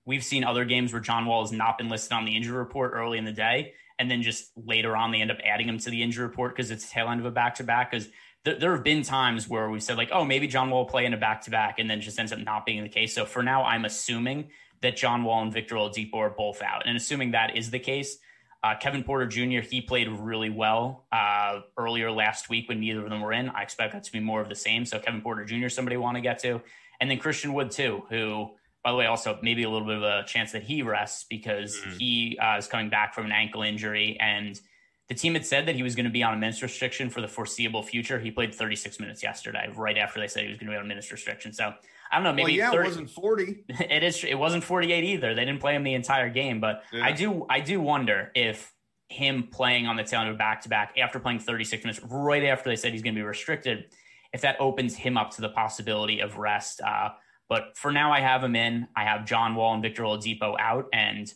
[0.04, 2.92] we've seen other games where John Wall has not been listed on the injury report
[2.94, 5.90] early in the day, and then just later on they end up adding him to
[5.90, 7.90] the injury report because it's tail end of a back to back.
[7.90, 8.08] Because
[8.44, 11.06] th- there have been times where we've said like, oh, maybe John Wall will play
[11.06, 13.14] in a back to back, and then just ends up not being the case.
[13.14, 14.50] So for now, I'm assuming
[14.82, 18.18] that John Wall and Victor Oladipo are both out, and assuming that is the case
[18.62, 23.10] uh, Kevin Porter Jr., he played really well uh, earlier last week when neither of
[23.10, 23.48] them were in.
[23.48, 24.84] I expect that to be more of the same.
[24.84, 26.60] So Kevin Porter Jr., somebody want to get to.
[27.00, 28.50] And then Christian Wood, too, who,
[28.84, 31.78] by the way, also maybe a little bit of a chance that he rests because
[31.78, 31.98] mm-hmm.
[31.98, 34.18] he uh, is coming back from an ankle injury.
[34.20, 34.60] And
[35.08, 37.22] the team had said that he was going to be on a minutes restriction for
[37.22, 38.20] the foreseeable future.
[38.20, 40.84] He played 36 minutes yesterday, right after they said he was going to be on
[40.84, 41.54] a minutes restriction.
[41.54, 41.72] So
[42.10, 42.32] I don't know.
[42.32, 43.64] Maybe well, yeah, 30, it wasn't forty.
[43.68, 44.24] It is.
[44.24, 45.34] It wasn't forty-eight either.
[45.34, 47.04] They didn't play him the entire game, but yeah.
[47.04, 47.46] I do.
[47.48, 48.72] I do wonder if
[49.10, 52.44] him playing on the tail end of back to back after playing 36 minutes, right
[52.44, 53.86] after they said he's going to be restricted,
[54.32, 56.80] if that opens him up to the possibility of rest.
[56.80, 57.10] Uh,
[57.48, 58.86] but for now, I have him in.
[58.94, 61.32] I have John Wall and Victor Oladipo out, and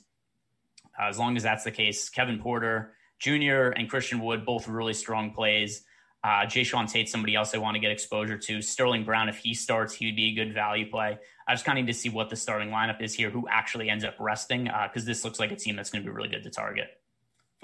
[0.99, 3.70] uh, as long as that's the case, Kevin Porter Jr.
[3.75, 5.85] and Christian Wood both really strong plays.
[6.25, 8.62] Uh, Jae'Sean Tate, somebody else I want to get exposure to.
[8.62, 11.18] Sterling Brown, if he starts, he would be a good value play.
[11.47, 13.91] I just kind of need to see what the starting lineup is here, who actually
[13.91, 16.31] ends up resting, because uh, this looks like a team that's going to be really
[16.31, 16.89] good to target.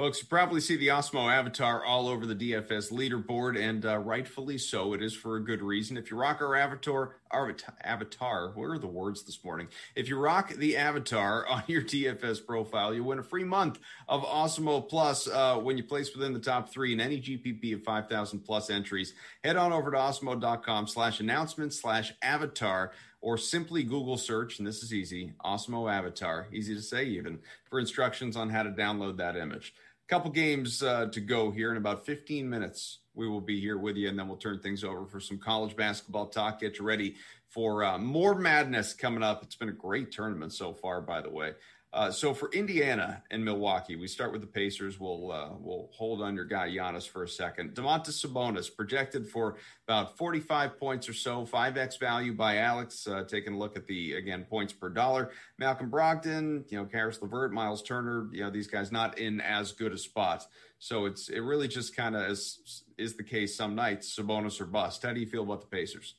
[0.01, 4.57] Folks, you probably see the Awesemo avatar all over the DFS leaderboard, and uh, rightfully
[4.57, 4.95] so.
[4.95, 5.99] It is for a good reason.
[5.99, 9.69] If you rock our avatar, our avatar, what are the words this morning?
[9.95, 13.79] If you rock the avatar on your DFS profile, you win a free month
[14.09, 17.83] of Awesemo Plus uh, when you place within the top three in any GPP of
[17.83, 19.13] 5,000 plus entries.
[19.45, 24.83] Head on over to awesemo.com slash announcement slash avatar or simply Google search, and this
[24.83, 27.39] is easy, Awesemo Avatar, easy to say even,
[27.69, 29.75] for instructions on how to download that image.
[30.11, 32.99] Couple games uh, to go here in about 15 minutes.
[33.15, 35.77] We will be here with you, and then we'll turn things over for some college
[35.77, 36.61] basketball talk.
[36.61, 37.15] Get you ready
[37.49, 39.45] for uh, more madness coming up.
[39.45, 41.53] It's been a great tournament so far, by the way.
[41.93, 45.01] Uh, so for Indiana and Milwaukee, we start with the Pacers.
[45.01, 47.75] We'll uh, we'll hold on your guy Giannis for a second.
[47.75, 49.57] Domantas Sabonis projected for
[49.89, 53.09] about 45 points or so, 5x value by Alex.
[53.09, 55.33] Uh, taking a look at the again points per dollar.
[55.59, 59.73] Malcolm Brogdon, you know, Caris LeVert, Miles Turner, you know, these guys not in as
[59.73, 60.47] good a spot.
[60.79, 64.67] So it's it really just kind of is is the case some nights, Sabonis or
[64.67, 65.03] bust.
[65.03, 66.15] How do you feel about the Pacers?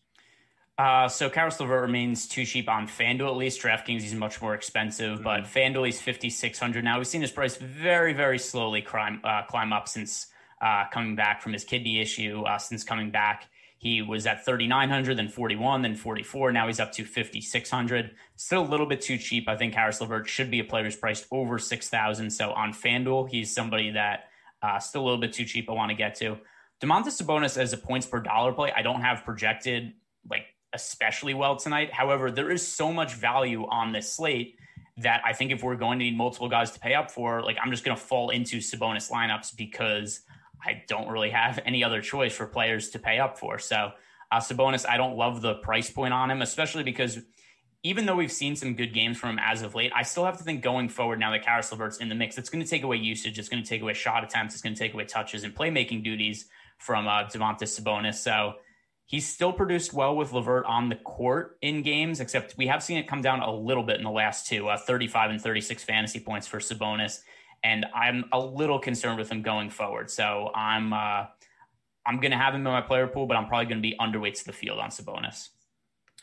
[0.78, 3.62] Uh, so Caris LeVert remains too cheap on FanDuel at least.
[3.62, 5.24] DraftKings he's much more expensive, mm-hmm.
[5.24, 6.98] but FanDuel six hundred now.
[6.98, 10.28] We've seen his price very very slowly climb uh, climb up since
[10.62, 12.44] uh, coming back from his kidney issue.
[12.44, 13.48] Uh, since coming back,
[13.78, 16.52] he was at thirty nine hundred, then forty one, then forty four.
[16.52, 18.16] Now he's up to fifty six hundred.
[18.36, 19.48] Still a little bit too cheap.
[19.48, 22.32] I think Caris LeVert should be a player who's priced over six thousand.
[22.32, 24.30] So on FanDuel, he's somebody that
[24.64, 25.70] uh, still a little bit too cheap.
[25.70, 26.38] I want to get to.
[26.82, 29.94] Domantas Sabonis as a points per dollar play, I don't have projected
[30.28, 31.94] like especially well tonight.
[31.94, 34.58] However, there is so much value on this slate
[34.98, 37.58] that I think if we're going to need multiple guys to pay up for, like
[37.62, 40.22] I'm just going to fall into Sabonis lineups because
[40.64, 43.58] I don't really have any other choice for players to pay up for.
[43.58, 43.92] So
[44.32, 47.20] uh, Sabonis, I don't love the price point on him, especially because
[47.84, 50.38] even though we've seen some good games from him as of late, I still have
[50.38, 52.84] to think going forward now that Caris LeVert's in the mix, it's going to take
[52.84, 55.44] away usage, it's going to take away shot attempts, it's going to take away touches
[55.44, 56.46] and playmaking duties
[56.78, 58.16] from uh, Domantas Sabonis.
[58.16, 58.54] So
[59.12, 62.97] He's still produced well with LeVert on the court in games, except we have seen
[62.97, 66.22] it come down a little bit in the last two uh, 35 and 36 fantasy
[66.22, 67.20] points for Sabonis.
[67.62, 70.09] And I'm a little concerned with him going forward.
[70.09, 71.26] So I'm uh,
[72.05, 73.97] I'm going to have him in my player pool, but I'm probably going to be
[73.99, 75.49] underweight to the field on Sabonis.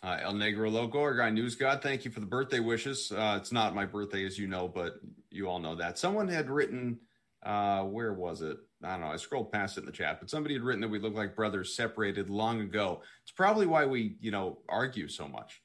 [0.03, 3.13] Uh, El Negro Loco, our guy News God, thank you for the birthday wishes.
[3.13, 4.95] Uh, it's not my birthday, as you know, but
[5.31, 5.99] you all know that.
[5.99, 7.01] Someone had written,
[7.43, 8.57] uh, where was it?
[8.83, 9.09] I don't know.
[9.09, 11.35] I scrolled past it in the chat, but somebody had written that we look like
[11.35, 13.03] brothers separated long ago.
[13.23, 15.61] It's probably why we, you know, argue so much.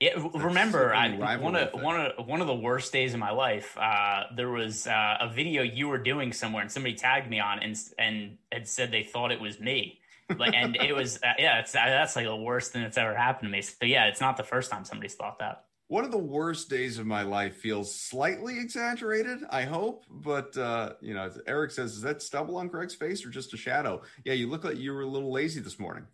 [0.00, 3.78] Yeah, remember, I, one of one of one of the worst days of my life.
[3.78, 7.60] Uh, there was uh, a video you were doing somewhere, and somebody tagged me on
[7.60, 10.00] and and had said they thought it was me.
[10.36, 13.48] Like, and it was uh, yeah, it's that's like the worst thing that's ever happened
[13.48, 13.62] to me.
[13.62, 16.98] So yeah, it's not the first time somebody's thought that one of the worst days
[16.98, 22.00] of my life feels slightly exaggerated i hope but uh you know eric says is
[22.00, 25.02] that stubble on greg's face or just a shadow yeah you look like you were
[25.02, 26.04] a little lazy this morning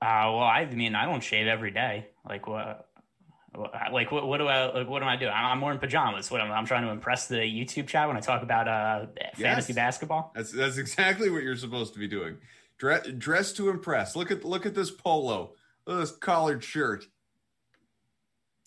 [0.00, 2.88] uh well i mean i don't shave every day like what
[3.92, 5.32] like what, what do I like, what am I doing?
[5.32, 6.30] I'm wearing pajamas.
[6.30, 9.72] What I'm, I'm trying to impress the YouTube chat when I talk about uh fantasy
[9.72, 9.76] yes.
[9.76, 10.32] basketball.
[10.34, 12.38] That's that's exactly what you're supposed to be doing.
[12.78, 14.16] Dress dress to impress.
[14.16, 15.52] Look at look at this polo.
[15.86, 17.06] Look at this collared shirt.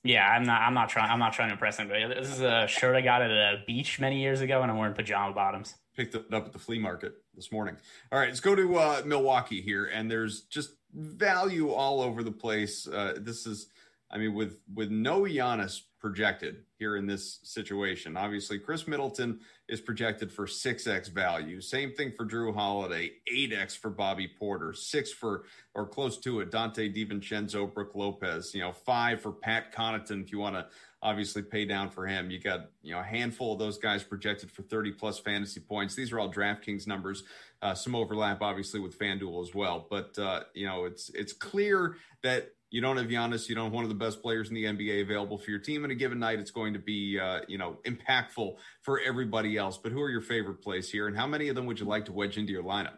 [0.06, 0.62] Yeah, I'm not.
[0.62, 1.10] I'm not trying.
[1.10, 2.06] I'm not trying to impress anybody.
[2.08, 4.94] This is a shirt I got at a beach many years ago, and I'm wearing
[4.94, 5.74] pajama bottoms.
[5.98, 7.76] Picked it up at the flea market this morning.
[8.12, 12.32] All right, let's go to uh, Milwaukee here, and there's just value all over the
[12.32, 12.88] place.
[12.88, 13.70] Uh, this is,
[14.12, 18.16] I mean, with with no Giannis projected here in this situation.
[18.16, 21.60] Obviously, Khris Middleton is projected for 6x value.
[21.60, 26.52] Same thing for Jrue Holiday, 8x for Bobby Portis, 6 for or close to it
[26.52, 30.68] Donte DiVincenzo, Brook Lopez, you know, 5 for Pat Connaughton if you want to
[31.02, 32.30] obviously pay down for him.
[32.30, 35.96] You got, you know, a handful of those guys projected for 30 plus fantasy points.
[35.96, 37.24] These are all DraftKings numbers.
[37.64, 41.96] Uh, some overlap obviously with FanDuel as well, but uh, you know, it's it's clear
[42.22, 43.48] that you don't have Giannis.
[43.48, 45.86] You don't have one of the best players in the NBA available for your team
[45.86, 46.40] in a given night.
[46.40, 49.78] It's going to be, uh, you know, impactful for everybody else.
[49.78, 52.04] But who are your favorite plays here, and how many of them would you like
[52.06, 52.98] to wedge into your lineup?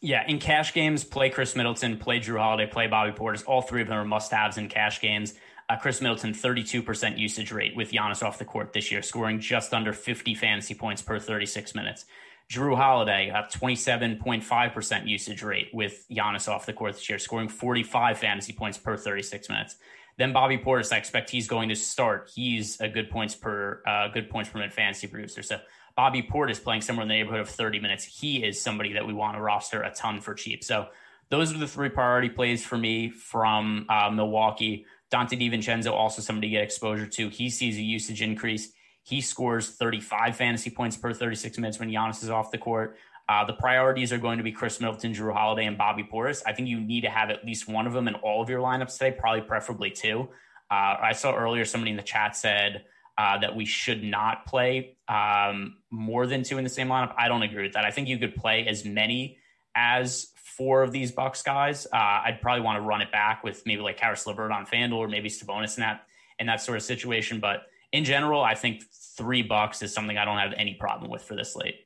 [0.00, 3.42] Yeah, in cash games, play Khris Middleton, play Jrue Holiday, play Bobby Portis.
[3.44, 5.34] All three of them are must-haves in cash games.
[5.68, 9.74] Uh, Khris Middleton, 32% usage rate with Giannis off the court this year, scoring just
[9.74, 12.04] under 50 fantasy points per 36 minutes.
[12.50, 18.18] Jrue Holiday, a 27.5% usage rate with Giannis off the court this year, scoring 45
[18.18, 19.76] fantasy points per 36 minutes.
[20.16, 22.30] Then Bobby Portis, I expect he's going to start.
[22.34, 25.42] He's a good points per uh, good points per minute fantasy producer.
[25.42, 25.58] So
[25.96, 28.04] Bobby Portis playing somewhere in the neighborhood of 30 minutes.
[28.04, 30.62] He is somebody that we want to roster a ton for cheap.
[30.62, 30.88] So
[31.30, 34.86] those are the three priority plays for me from uh, Milwaukee.
[35.10, 37.28] Donte DiVincenzo, also somebody to get exposure to.
[37.28, 38.72] He sees a usage increase.
[39.04, 42.96] He scores 35 fantasy points per 36 minutes when Giannis is off the court.
[43.28, 46.42] Uh, the priorities are going to be Khris Middleton, Jrue Holiday, and Bobby Portis.
[46.46, 48.60] I think you need to have at least one of them in all of your
[48.60, 50.28] lineups today, probably preferably two.
[50.70, 52.84] Uh, I saw earlier somebody in the chat said
[53.16, 57.14] uh, that we should not play um, more than two in the same lineup.
[57.16, 57.84] I don't agree with that.
[57.84, 59.38] I think you could play as many
[59.74, 61.86] as four of these Bucks guys.
[61.86, 64.96] Uh, I'd probably want to run it back with maybe like Caris LeVert on FanDuel
[64.96, 66.06] or maybe Sabonis in that
[66.38, 67.40] in that sort of situation.
[67.40, 68.82] But in general, I think
[69.16, 71.76] three bucks is something I don't have any problem with for this slate.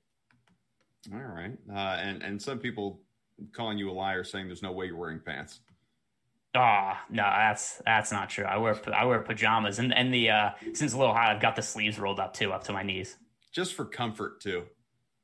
[1.13, 3.03] All right, uh, and and some people
[3.53, 5.61] calling you a liar, saying there's no way you're wearing pants.
[6.55, 8.47] Ah, oh, no, that's that's not true.
[8.47, 11.57] I wear I wear pajamas, and and the uh, since a little hot, I've got
[11.57, 13.17] the sleeves rolled up too, up to my knees,
[13.53, 14.65] just for comfort too.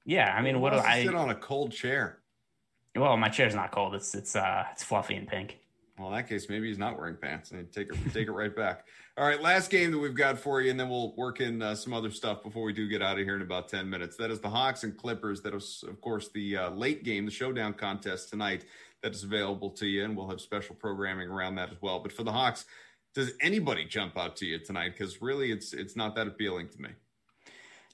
[0.04, 2.18] Yeah, I mean, what do I sit on a cold chair?
[2.94, 3.94] Well, my chair's not cold.
[3.94, 5.58] It's it's uh it's fluffy and pink.
[5.98, 7.52] Well, in that case, maybe he's not wearing pants.
[7.52, 8.86] And take it take it right back.
[9.16, 11.76] All right, last game that we've got for you, and then we'll work in uh,
[11.76, 14.16] some other stuff before we do get out of here in about ten minutes.
[14.16, 15.40] That is the Hawks and Clippers.
[15.42, 18.64] That is, of course, the uh, late game, the showdown contest tonight
[19.02, 22.00] that is available to you, and we'll have special programming around that as well.
[22.00, 22.64] But for the Hawks,
[23.14, 24.94] does anybody jump out to you tonight?
[24.98, 26.88] Because really, it's it's not that appealing to me.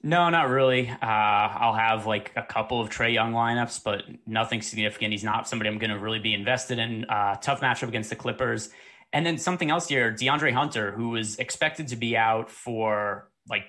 [0.02, 0.88] No, not really.
[0.88, 5.12] Uh, I'll have like a couple of Trae Young lineups, but nothing significant.
[5.12, 7.04] He's not somebody I'm going to really be invested in.
[7.04, 8.70] Uh, tough matchup against the Clippers.
[9.12, 13.64] And then something else here DeAndre Hunter, who was expected to be out for like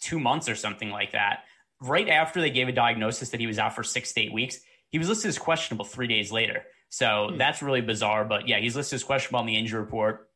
[0.00, 1.44] two months or something like that.
[1.80, 4.60] Right after they gave a diagnosis that he was out for six to eight weeks,
[4.90, 6.64] he was listed as questionable three days later.
[6.90, 7.38] So hmm.
[7.38, 8.26] that's really bizarre.
[8.26, 10.28] But yeah, he's listed as questionable on the injury report.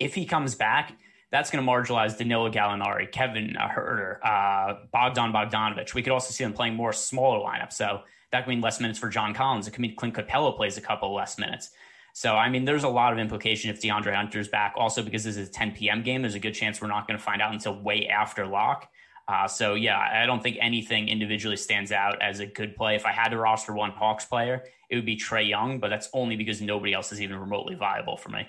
[0.00, 0.96] If he comes back,
[1.34, 5.92] that's going to marginalize Danilo Gallinari, Kevin Huerter, uh, Bogdan Bogdanovich.
[5.92, 7.72] We could also see them playing more smaller lineups.
[7.72, 9.66] So that could mean less minutes for John Collins.
[9.66, 11.70] It could mean Clint Capela plays a couple less minutes.
[12.12, 14.74] So, I mean, there's a lot of implication if DeAndre Hunter's back.
[14.76, 16.04] Also, because this is a 10 p.m.
[16.04, 18.88] game, there's a good chance we're not going to find out until way after lock.
[19.26, 22.94] Uh, so, yeah, I don't think anything individually stands out as a good play.
[22.94, 26.08] If I had to roster one Hawks player, it would be Trae Young, but that's
[26.12, 28.46] only because nobody else is even remotely viable for me.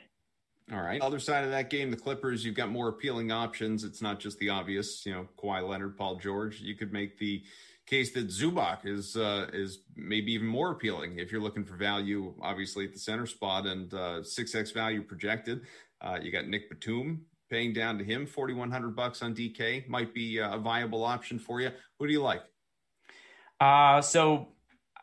[0.72, 1.00] All right.
[1.00, 3.84] Other side of that game, the Clippers, you've got more appealing options.
[3.84, 6.60] It's not just the obvious, you know, Kawhi Leonard, Paul George.
[6.60, 7.44] You could make the
[7.86, 12.34] case that Zubac is uh, is maybe even more appealing if you're looking for value,
[12.42, 15.62] obviously at the center spot and uh, six x value projected.
[16.02, 19.88] Uh, you got Nick Batum paying down to him forty one hundred bucks on DK
[19.88, 21.70] might be a viable option for you.
[22.00, 22.42] Who do you like?
[23.60, 24.48] Uh, so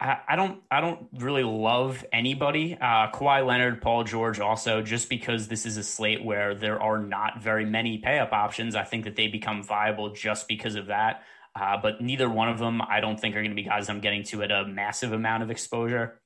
[0.02, 2.74] I, don't I don't really love anybody.
[2.74, 6.98] Uh, Kawhi Leonard, Paul George, also just because this is a slate where there are
[6.98, 8.74] not very many pay up options.
[8.74, 11.22] I think that they become viable just because of that.
[11.54, 14.00] Uh, but neither one of them, I don't think, are going to be guys I'm
[14.00, 16.20] getting to at a massive amount of exposure.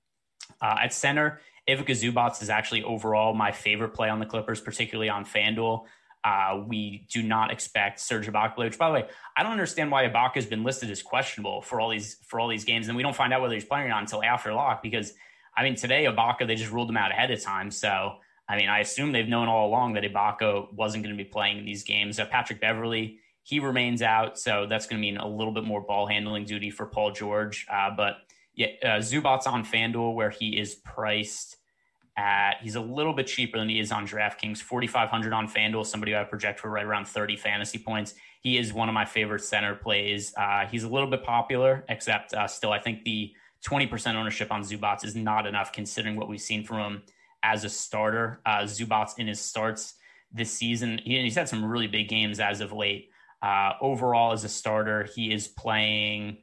[0.61, 5.09] Uh, at center, Ivica Zubac is actually overall my favorite play on the Clippers, particularly
[5.09, 5.85] on FanDuel.
[6.27, 10.09] Uh, we do not expect Serge Ibaka, which, by the way, I don't understand why
[10.09, 13.05] Ibaka has been listed as questionable for all these for all these games, and we
[13.05, 14.83] don't find out whether he's playing or not until after lock.
[14.83, 15.13] Because
[15.57, 18.17] I mean, today Ibaka they just ruled him out ahead of time, so
[18.49, 21.59] I mean, I assume they've known all along that Ibaka wasn't going to be playing
[21.59, 22.19] in these games.
[22.19, 25.81] Uh, Patrick Beverley he remains out, so that's going to mean a little bit more
[25.81, 27.65] ball handling duty for Paul George.
[27.73, 28.17] Uh, but
[28.57, 31.56] yeah, uh, Zubac's on FanDuel where he is priced
[32.17, 36.17] at he's a little bit cheaper than he is on DraftKings, 4500 on FanDuel, somebody
[36.17, 38.15] I project for right around 30 fantasy points.
[38.41, 40.33] He is one of my favorite center plays.
[40.37, 43.33] Uh, he's a little bit popular, except uh, still, I think the
[43.67, 47.03] 20% ownership on Zubac is not enough considering what we've seen from him
[47.43, 48.41] as a starter.
[48.47, 49.95] Uh, Zubac in his starts
[50.33, 53.11] this season, he, he's had some really big games as of late.
[53.43, 56.39] Uh, overall, as a starter, he is playing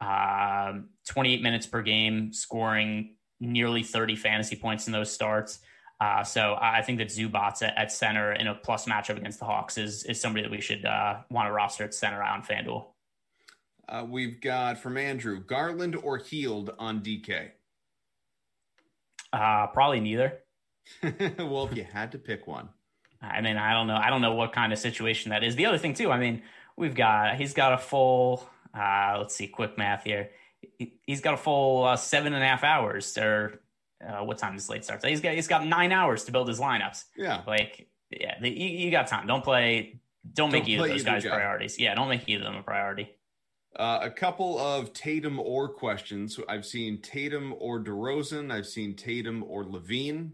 [0.00, 0.72] uh,
[1.08, 5.58] 28 minutes per game, scoring nearly 30 fantasy points in those starts.
[6.00, 9.44] Uh, so I think that Zubac's at, at, center in a plus matchup against the
[9.44, 12.86] Hawks is is somebody that we should uh, want to roster at center on FanDuel.
[13.88, 17.50] Uh, we've got from Andrew Garland or Hield on DK.
[19.32, 20.38] Uh, probably neither.
[21.02, 22.68] well, if you had to pick one,
[23.20, 23.96] I mean, I don't know.
[23.96, 25.54] I don't know what kind of situation that is.
[25.54, 26.42] The other thing too, I mean,
[26.76, 28.48] we've got he's got a full.
[28.74, 30.30] Uh, let's see, quick math here
[31.06, 33.60] he's got a full uh, seven and a half hours or
[34.06, 35.04] uh, what time the slate starts.
[35.04, 37.04] He's got he's got nine hours to build his lineups.
[37.16, 39.26] Yeah, like yeah, the, you, you, got time.
[39.26, 40.00] Don't play.
[40.24, 41.32] Don't, don't make either of those guys job.
[41.32, 41.78] priorities.
[41.78, 43.10] Yeah, don't make either of them a priority.
[43.74, 46.38] Uh, a couple of Tatum or questions.
[46.48, 48.52] I've seen Tatum or DeRozan.
[48.52, 50.32] I've seen Tatum or LaVine.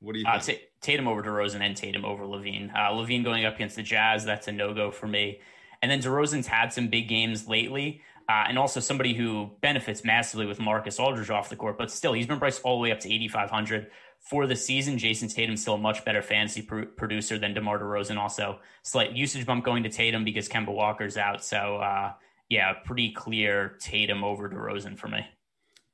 [0.00, 0.58] What do you uh, think?
[0.58, 2.72] T- Tatum over DeRozan and Tatum over LaVine.
[2.72, 5.40] Uh, LaVine going up against the Jazz, that's a no go for me.
[5.82, 10.46] And then DeRozan's had some big games lately uh, and also somebody who benefits massively
[10.46, 11.78] with Marcus Aldridge off the court.
[11.78, 14.98] But still, he's been priced all the way up to 8,500 for the season.
[14.98, 18.16] Jayson Tatum's still a much better fantasy pr- producer than DeMar DeRozan.
[18.16, 21.44] Also, slight usage bump going to Tatum because Kemba Walker's out.
[21.44, 22.12] So, uh,
[22.48, 25.24] yeah, pretty clear Tatum over DeRozan for me.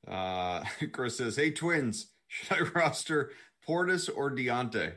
[0.09, 3.31] Uh, Chris says, "Hey, twins, should I roster
[3.67, 4.95] Portis or Deontay?"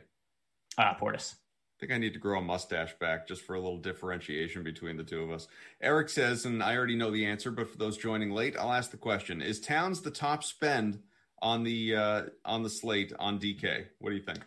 [0.78, 1.34] Uh, Portis.
[1.76, 4.96] I think I need to grow a mustache back just for a little differentiation between
[4.96, 5.46] the two of us.
[5.82, 8.90] Eric says, and I already know the answer, but for those joining late, I'll ask
[8.90, 11.00] the question: Is Towns the top spend
[11.42, 13.86] on the uh, on the slate on DK?
[13.98, 14.40] What do you think?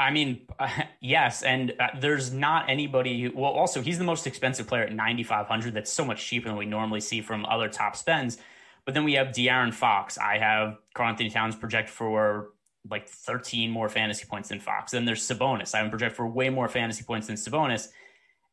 [0.00, 0.68] I mean, uh,
[1.00, 3.22] yes, and uh, there's not anybody.
[3.22, 5.74] Who, well, also he's the most expensive player at 9,500.
[5.74, 8.38] That's so much cheaper than we normally see from other top spends.
[8.86, 10.16] But then we have De'Aaron Fox.
[10.16, 12.52] I have Karl-Anthony Towns project for
[12.90, 14.92] like 13 more fantasy points than Fox.
[14.92, 15.74] Then there's Sabonis.
[15.74, 17.88] I have project for way more fantasy points than Sabonis.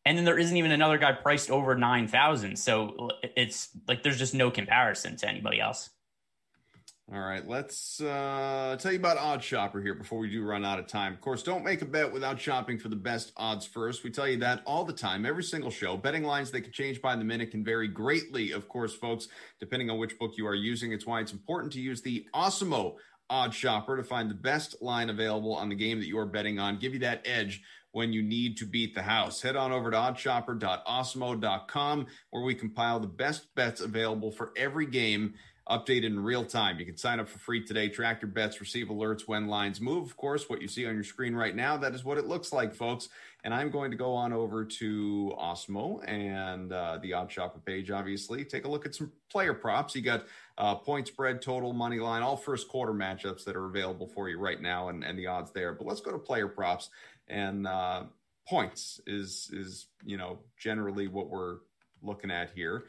[0.06, 2.58] And then there isn't even another guy priced over 9,000.
[2.58, 5.90] So it's like there's just no comparison to anybody else.
[7.12, 10.80] All right, let's uh, tell you about Odd Shopper here before we do run out
[10.80, 11.14] of time.
[11.14, 14.06] Of course, don't make a bet without shopping for the best odds first.
[14.06, 15.98] We tell you that all the time, every single show.
[15.98, 19.28] Betting lines they can change by the minute can vary greatly, of course, folks,
[19.60, 20.94] depending on which book you are using.
[20.94, 22.96] It's why it's important to use the Awesemo
[23.30, 26.60] Odd Shopper to find the best line available on the game that you are betting
[26.60, 26.78] on.
[26.78, 27.62] Give you that edge
[27.92, 29.42] when you need to beat the house.
[29.42, 35.36] Head on over to oddshopper.awesemo.com where we compile the best bets available for every game
[35.70, 36.80] updated in real time.
[36.80, 40.06] You can sign up for free today, track your bets, receive alerts when lines move.
[40.06, 42.52] Of course, what you see on your screen right now, that is what it looks
[42.52, 43.10] like, folks.
[43.44, 47.92] And I'm going to go on over to Awesemo and uh, the Odd Shopper page,
[47.92, 48.44] obviously.
[48.44, 49.96] Take a look at some player props.
[49.96, 50.26] You got
[50.58, 54.38] uh, point spread, total, money line, all first quarter matchups that are available for you
[54.38, 55.74] right now and, and the odds there.
[55.74, 56.90] But let's go to player props.
[57.28, 58.04] And uh,
[58.48, 61.58] points is, is, you know, generally what we're
[62.02, 62.86] looking at here.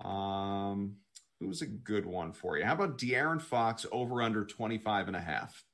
[0.00, 0.96] Um,
[1.40, 2.64] Who's a good one for you?
[2.64, 5.64] How about De'Aaron Fox over under 25 and a half?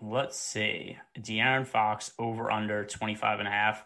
[0.00, 0.96] Let's see.
[1.16, 3.84] De'Aaron Fox over under 25 and a half.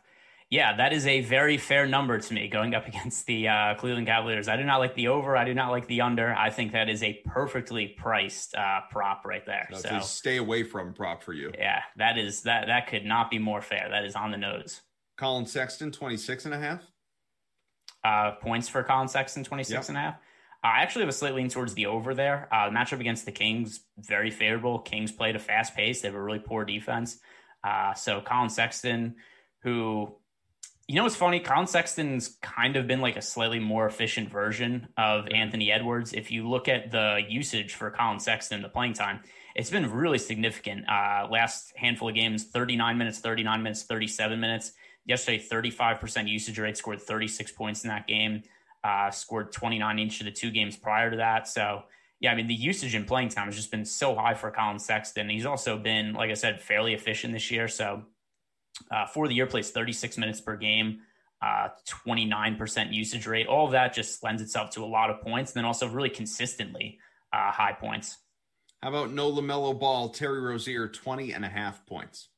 [0.52, 4.06] Yeah, that is a very fair number to me going up against the uh, Cleveland
[4.06, 4.48] Cavaliers.
[4.48, 5.34] I do not like the over.
[5.34, 6.34] I do not like the under.
[6.34, 9.66] I think that is a perfectly priced uh, prop right there.
[9.72, 11.52] So, so stay away from prop for you.
[11.56, 13.88] Yeah, that is that that could not be more fair.
[13.90, 14.82] That is on the nose.
[15.16, 16.82] Collin Sexton 26 and a half.
[18.04, 19.88] Uh, points for Collin Sexton 26 yep.
[19.88, 20.16] and a half.
[20.62, 22.48] I actually have a slight lean towards the over there.
[22.52, 24.80] Uh, the matchup against the Kings, very favorable.
[24.80, 26.02] Kings played a fast pace.
[26.02, 27.20] They have a really poor defense.
[27.64, 29.14] Uh, so Collin Sexton,
[29.62, 30.14] who,
[30.88, 31.40] you know, what's funny?
[31.40, 36.12] Collin Sexton's kind of been like a slightly more efficient version of Anthony Edwards.
[36.12, 39.20] If you look at the usage for Collin Sexton, the playing time,
[39.54, 40.88] it's been really significant.
[40.88, 44.72] Uh, last handful of games, 39 minutes, 39 minutes, 37 minutes.
[45.04, 48.42] Yesterday, 35% usage rate, scored 36 points in that game
[48.84, 51.48] uh, scored 29 each of the two games prior to that.
[51.48, 51.84] So,
[52.20, 54.78] yeah, I mean, the usage in playing time has just been so high for Collin
[54.78, 55.28] Sexton.
[55.28, 57.68] He's also been, like I said, fairly efficient this year.
[57.68, 58.02] So,
[58.90, 61.00] uh, for the year, plays 36 minutes per game,
[61.40, 61.68] uh,
[62.06, 63.46] 29% usage rate.
[63.46, 66.10] All of that just lends itself to a lot of points and then also really
[66.10, 66.98] consistently
[67.32, 68.18] uh, high points.
[68.82, 72.28] How about no LaMelo Ball, Terry Rozier, 20 and a half points?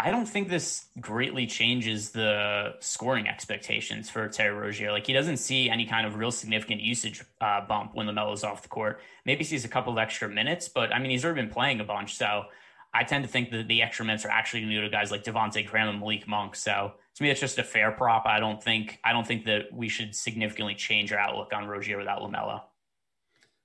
[0.00, 4.92] I don't think this greatly changes the scoring expectations for Terry Rozier.
[4.92, 8.62] Like he doesn't see any kind of real significant usage uh, bump when LaMelo's off
[8.62, 9.00] the court.
[9.24, 11.84] Maybe sees a couple of extra minutes, but I mean he's already been playing a
[11.84, 12.44] bunch, so
[12.94, 15.10] I tend to think that the extra minutes are actually going to go to guys
[15.10, 16.56] like Devonte Graham and Malik Monk.
[16.56, 18.26] So to me, it's just a fair prop.
[18.26, 21.98] I don't think I don't think that we should significantly change our outlook on Rozier
[21.98, 22.62] without LaMelo.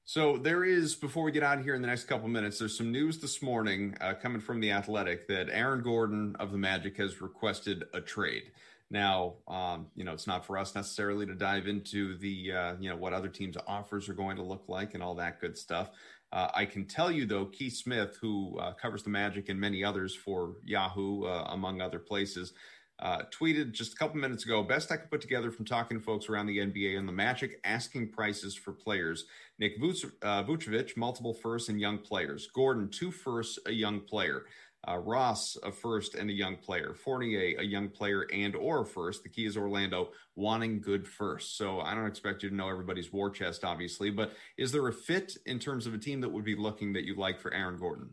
[0.06, 2.78] So there is, before we get out of here in the next couple minutes, there's
[2.78, 6.98] some news this morning uh, coming from the Athletic that Aaron Gordon of the Magic
[6.98, 8.52] has requested a trade.
[8.92, 12.90] Now, um, you know, it's not for us necessarily to dive into the, uh, you
[12.90, 15.90] know, what other teams' offers are going to look like and all that good stuff.
[16.34, 19.84] Uh, I can tell you though, Keith Smith, who uh, covers the Magic and many
[19.84, 22.54] others for Yahoo, uh, among other places,
[23.00, 26.04] uh, tweeted just a couple minutes ago best I could put together from talking to
[26.04, 29.26] folks around the NBA and the Magic asking prices for players.
[29.60, 32.48] Nick uh, Vucevic, multiple firsts and young players.
[32.48, 34.46] Gordon, two firsts, a young player.
[34.86, 36.94] Uh, Ross, a first and a young player.
[36.94, 39.24] Fournier, a young player and or first.
[39.24, 41.58] The key is Orlando wanting good first.
[41.58, 44.94] So I don't expect you to know everybody's war chest, obviously, but is there a
[44.94, 47.78] fit in terms of a team that would be looking that you like for Aaron
[47.80, 48.10] Gordon?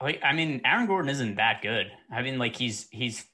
[0.00, 1.90] I mean, Aaron Gordon isn't that good.
[2.10, 3.24] I mean, like he's he's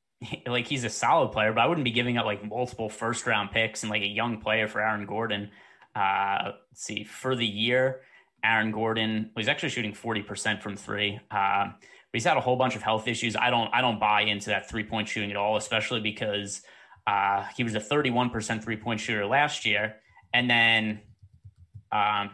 [0.46, 3.50] like he's a solid player, but I wouldn't be giving up like multiple first round
[3.52, 5.50] picks and like a young player for Aaron Gordon.
[5.94, 8.00] Uh, let's see, for the year,
[8.48, 11.20] Aaron Gordon he's actually shooting forty percent from three.
[11.30, 11.66] Uh,
[12.10, 13.36] but he's had a whole bunch of health issues.
[13.36, 16.62] I don't I don't buy into that three point shooting at all, especially because
[17.06, 19.96] uh, he was a thirty one percent three point shooter last year,
[20.32, 21.00] and then
[21.92, 22.30] um,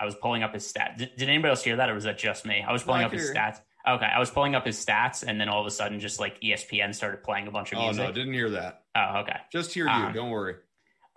[0.00, 0.98] I was pulling up his stats.
[0.98, 2.64] Did, did, anybody else hear that, or was that just me?
[2.66, 3.60] I was pulling up his stats.
[3.88, 6.40] Okay, I was pulling up his stats, and then all of a sudden, just like
[6.40, 8.00] ESPN started playing a bunch of music.
[8.00, 8.82] Oh no, I didn't hear that.
[8.94, 9.36] Oh, okay.
[9.52, 9.90] Just hear you.
[9.90, 10.56] Um, Don't worry.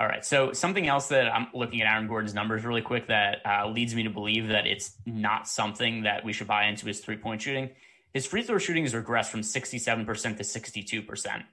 [0.01, 0.25] All right.
[0.25, 3.93] So something else that I'm looking at Aaron Gordon's numbers really quick that uh, leads
[3.93, 7.43] me to believe that it's not something that we should buy into his three point
[7.43, 7.69] shooting.
[8.11, 11.43] His free throw shooting has regressed from 67% to 62%.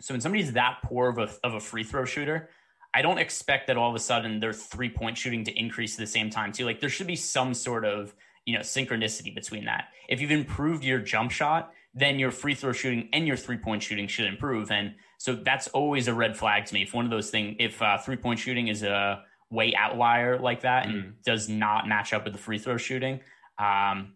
[0.00, 2.50] So when somebody's that poor of a, of a free throw shooter,
[2.94, 5.98] I don't expect that all of a sudden their three point shooting to increase at
[5.98, 6.64] the same time too.
[6.64, 8.14] Like there should be some sort of
[8.46, 9.86] you know synchronicity between that.
[10.08, 13.82] If you've improved your jump shot, then your free throw shooting and your three point
[13.82, 14.70] shooting should improve.
[14.70, 16.82] And so that's always a red flag to me.
[16.82, 20.62] If one of those things, if uh, three point shooting is a way outlier like
[20.62, 21.12] that and mm.
[21.24, 23.20] does not match up with the free throw shooting,
[23.56, 24.14] um,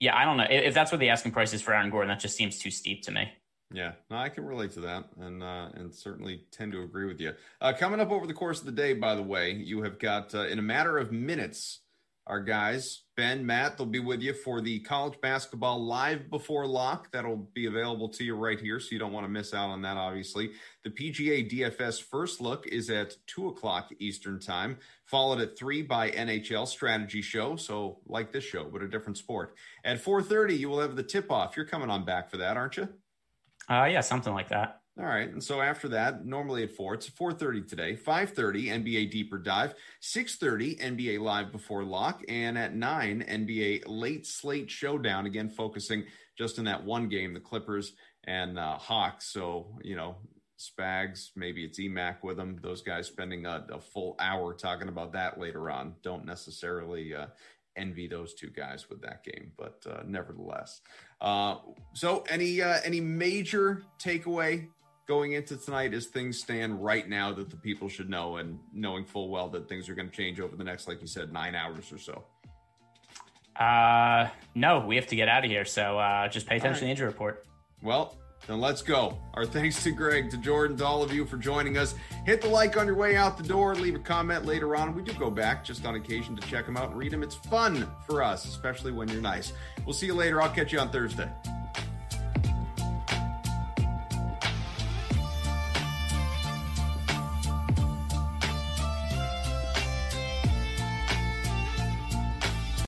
[0.00, 2.08] yeah, I don't know if that's what the asking price is for Aaron Gordon.
[2.08, 3.30] That just seems too steep to me.
[3.72, 7.20] Yeah, no, I can relate to that, and uh, and certainly tend to agree with
[7.20, 7.32] you.
[7.60, 10.34] Uh, coming up over the course of the day, by the way, you have got
[10.34, 11.82] uh, in a matter of minutes
[12.30, 17.10] our guys, Ben, Matt, they'll be with you for the college basketball live before lock.
[17.10, 19.82] That'll be available to you right here, so you don't want to miss out on
[19.82, 20.52] that, obviously.
[20.84, 26.12] The PGA DFS first look is at 2 o'clock Eastern Time, followed at 3 by
[26.12, 29.56] NHL Strategy Show, so like this show, but a different sport.
[29.84, 31.56] At 4.30, you will have the tip-off.
[31.56, 32.88] You're coming on back for that, aren't you?
[33.68, 34.79] Uh, yeah, something like that.
[35.00, 35.32] All right.
[35.32, 40.78] And so after that, normally at 4, it's 4.30 today, 5.30 NBA Deeper Dive, 6.30
[40.78, 46.04] NBA Live Before Lock, and at 9, NBA Late Slate Showdown, again, focusing
[46.36, 47.94] just in that one game, the Clippers
[48.24, 49.32] and uh, Hawks.
[49.32, 50.16] So, you know,
[50.58, 52.58] Spags, maybe it's EMAC with them.
[52.62, 55.94] Those guys spending a, a full hour talking about that later on.
[56.02, 57.28] Don't necessarily uh,
[57.74, 60.82] envy those two guys with that game, but uh, nevertheless.
[61.22, 61.56] Uh,
[61.94, 64.68] so, any uh, any major takeaway
[65.10, 69.04] going into tonight as things stand right now that the people should know and knowing
[69.04, 71.56] full well that things are going to change over the next, like you said, nine
[71.56, 72.22] hours or so?
[73.56, 75.64] Uh, no, we have to get out of here.
[75.64, 76.78] So uh, just pay attention right.
[76.78, 77.44] to the injury report.
[77.82, 79.18] Well, then let's go.
[79.34, 81.96] Our thanks to Greg, to Jordan, to all of you for joining us.
[82.24, 83.74] Hit the like on your way out the door.
[83.74, 84.94] Leave a comment later on.
[84.94, 87.24] We do go back just on occasion to check them out and read them.
[87.24, 89.54] It's fun for us, especially when you're nice.
[89.84, 90.40] We'll see you later.
[90.40, 91.28] I'll catch you on Thursday.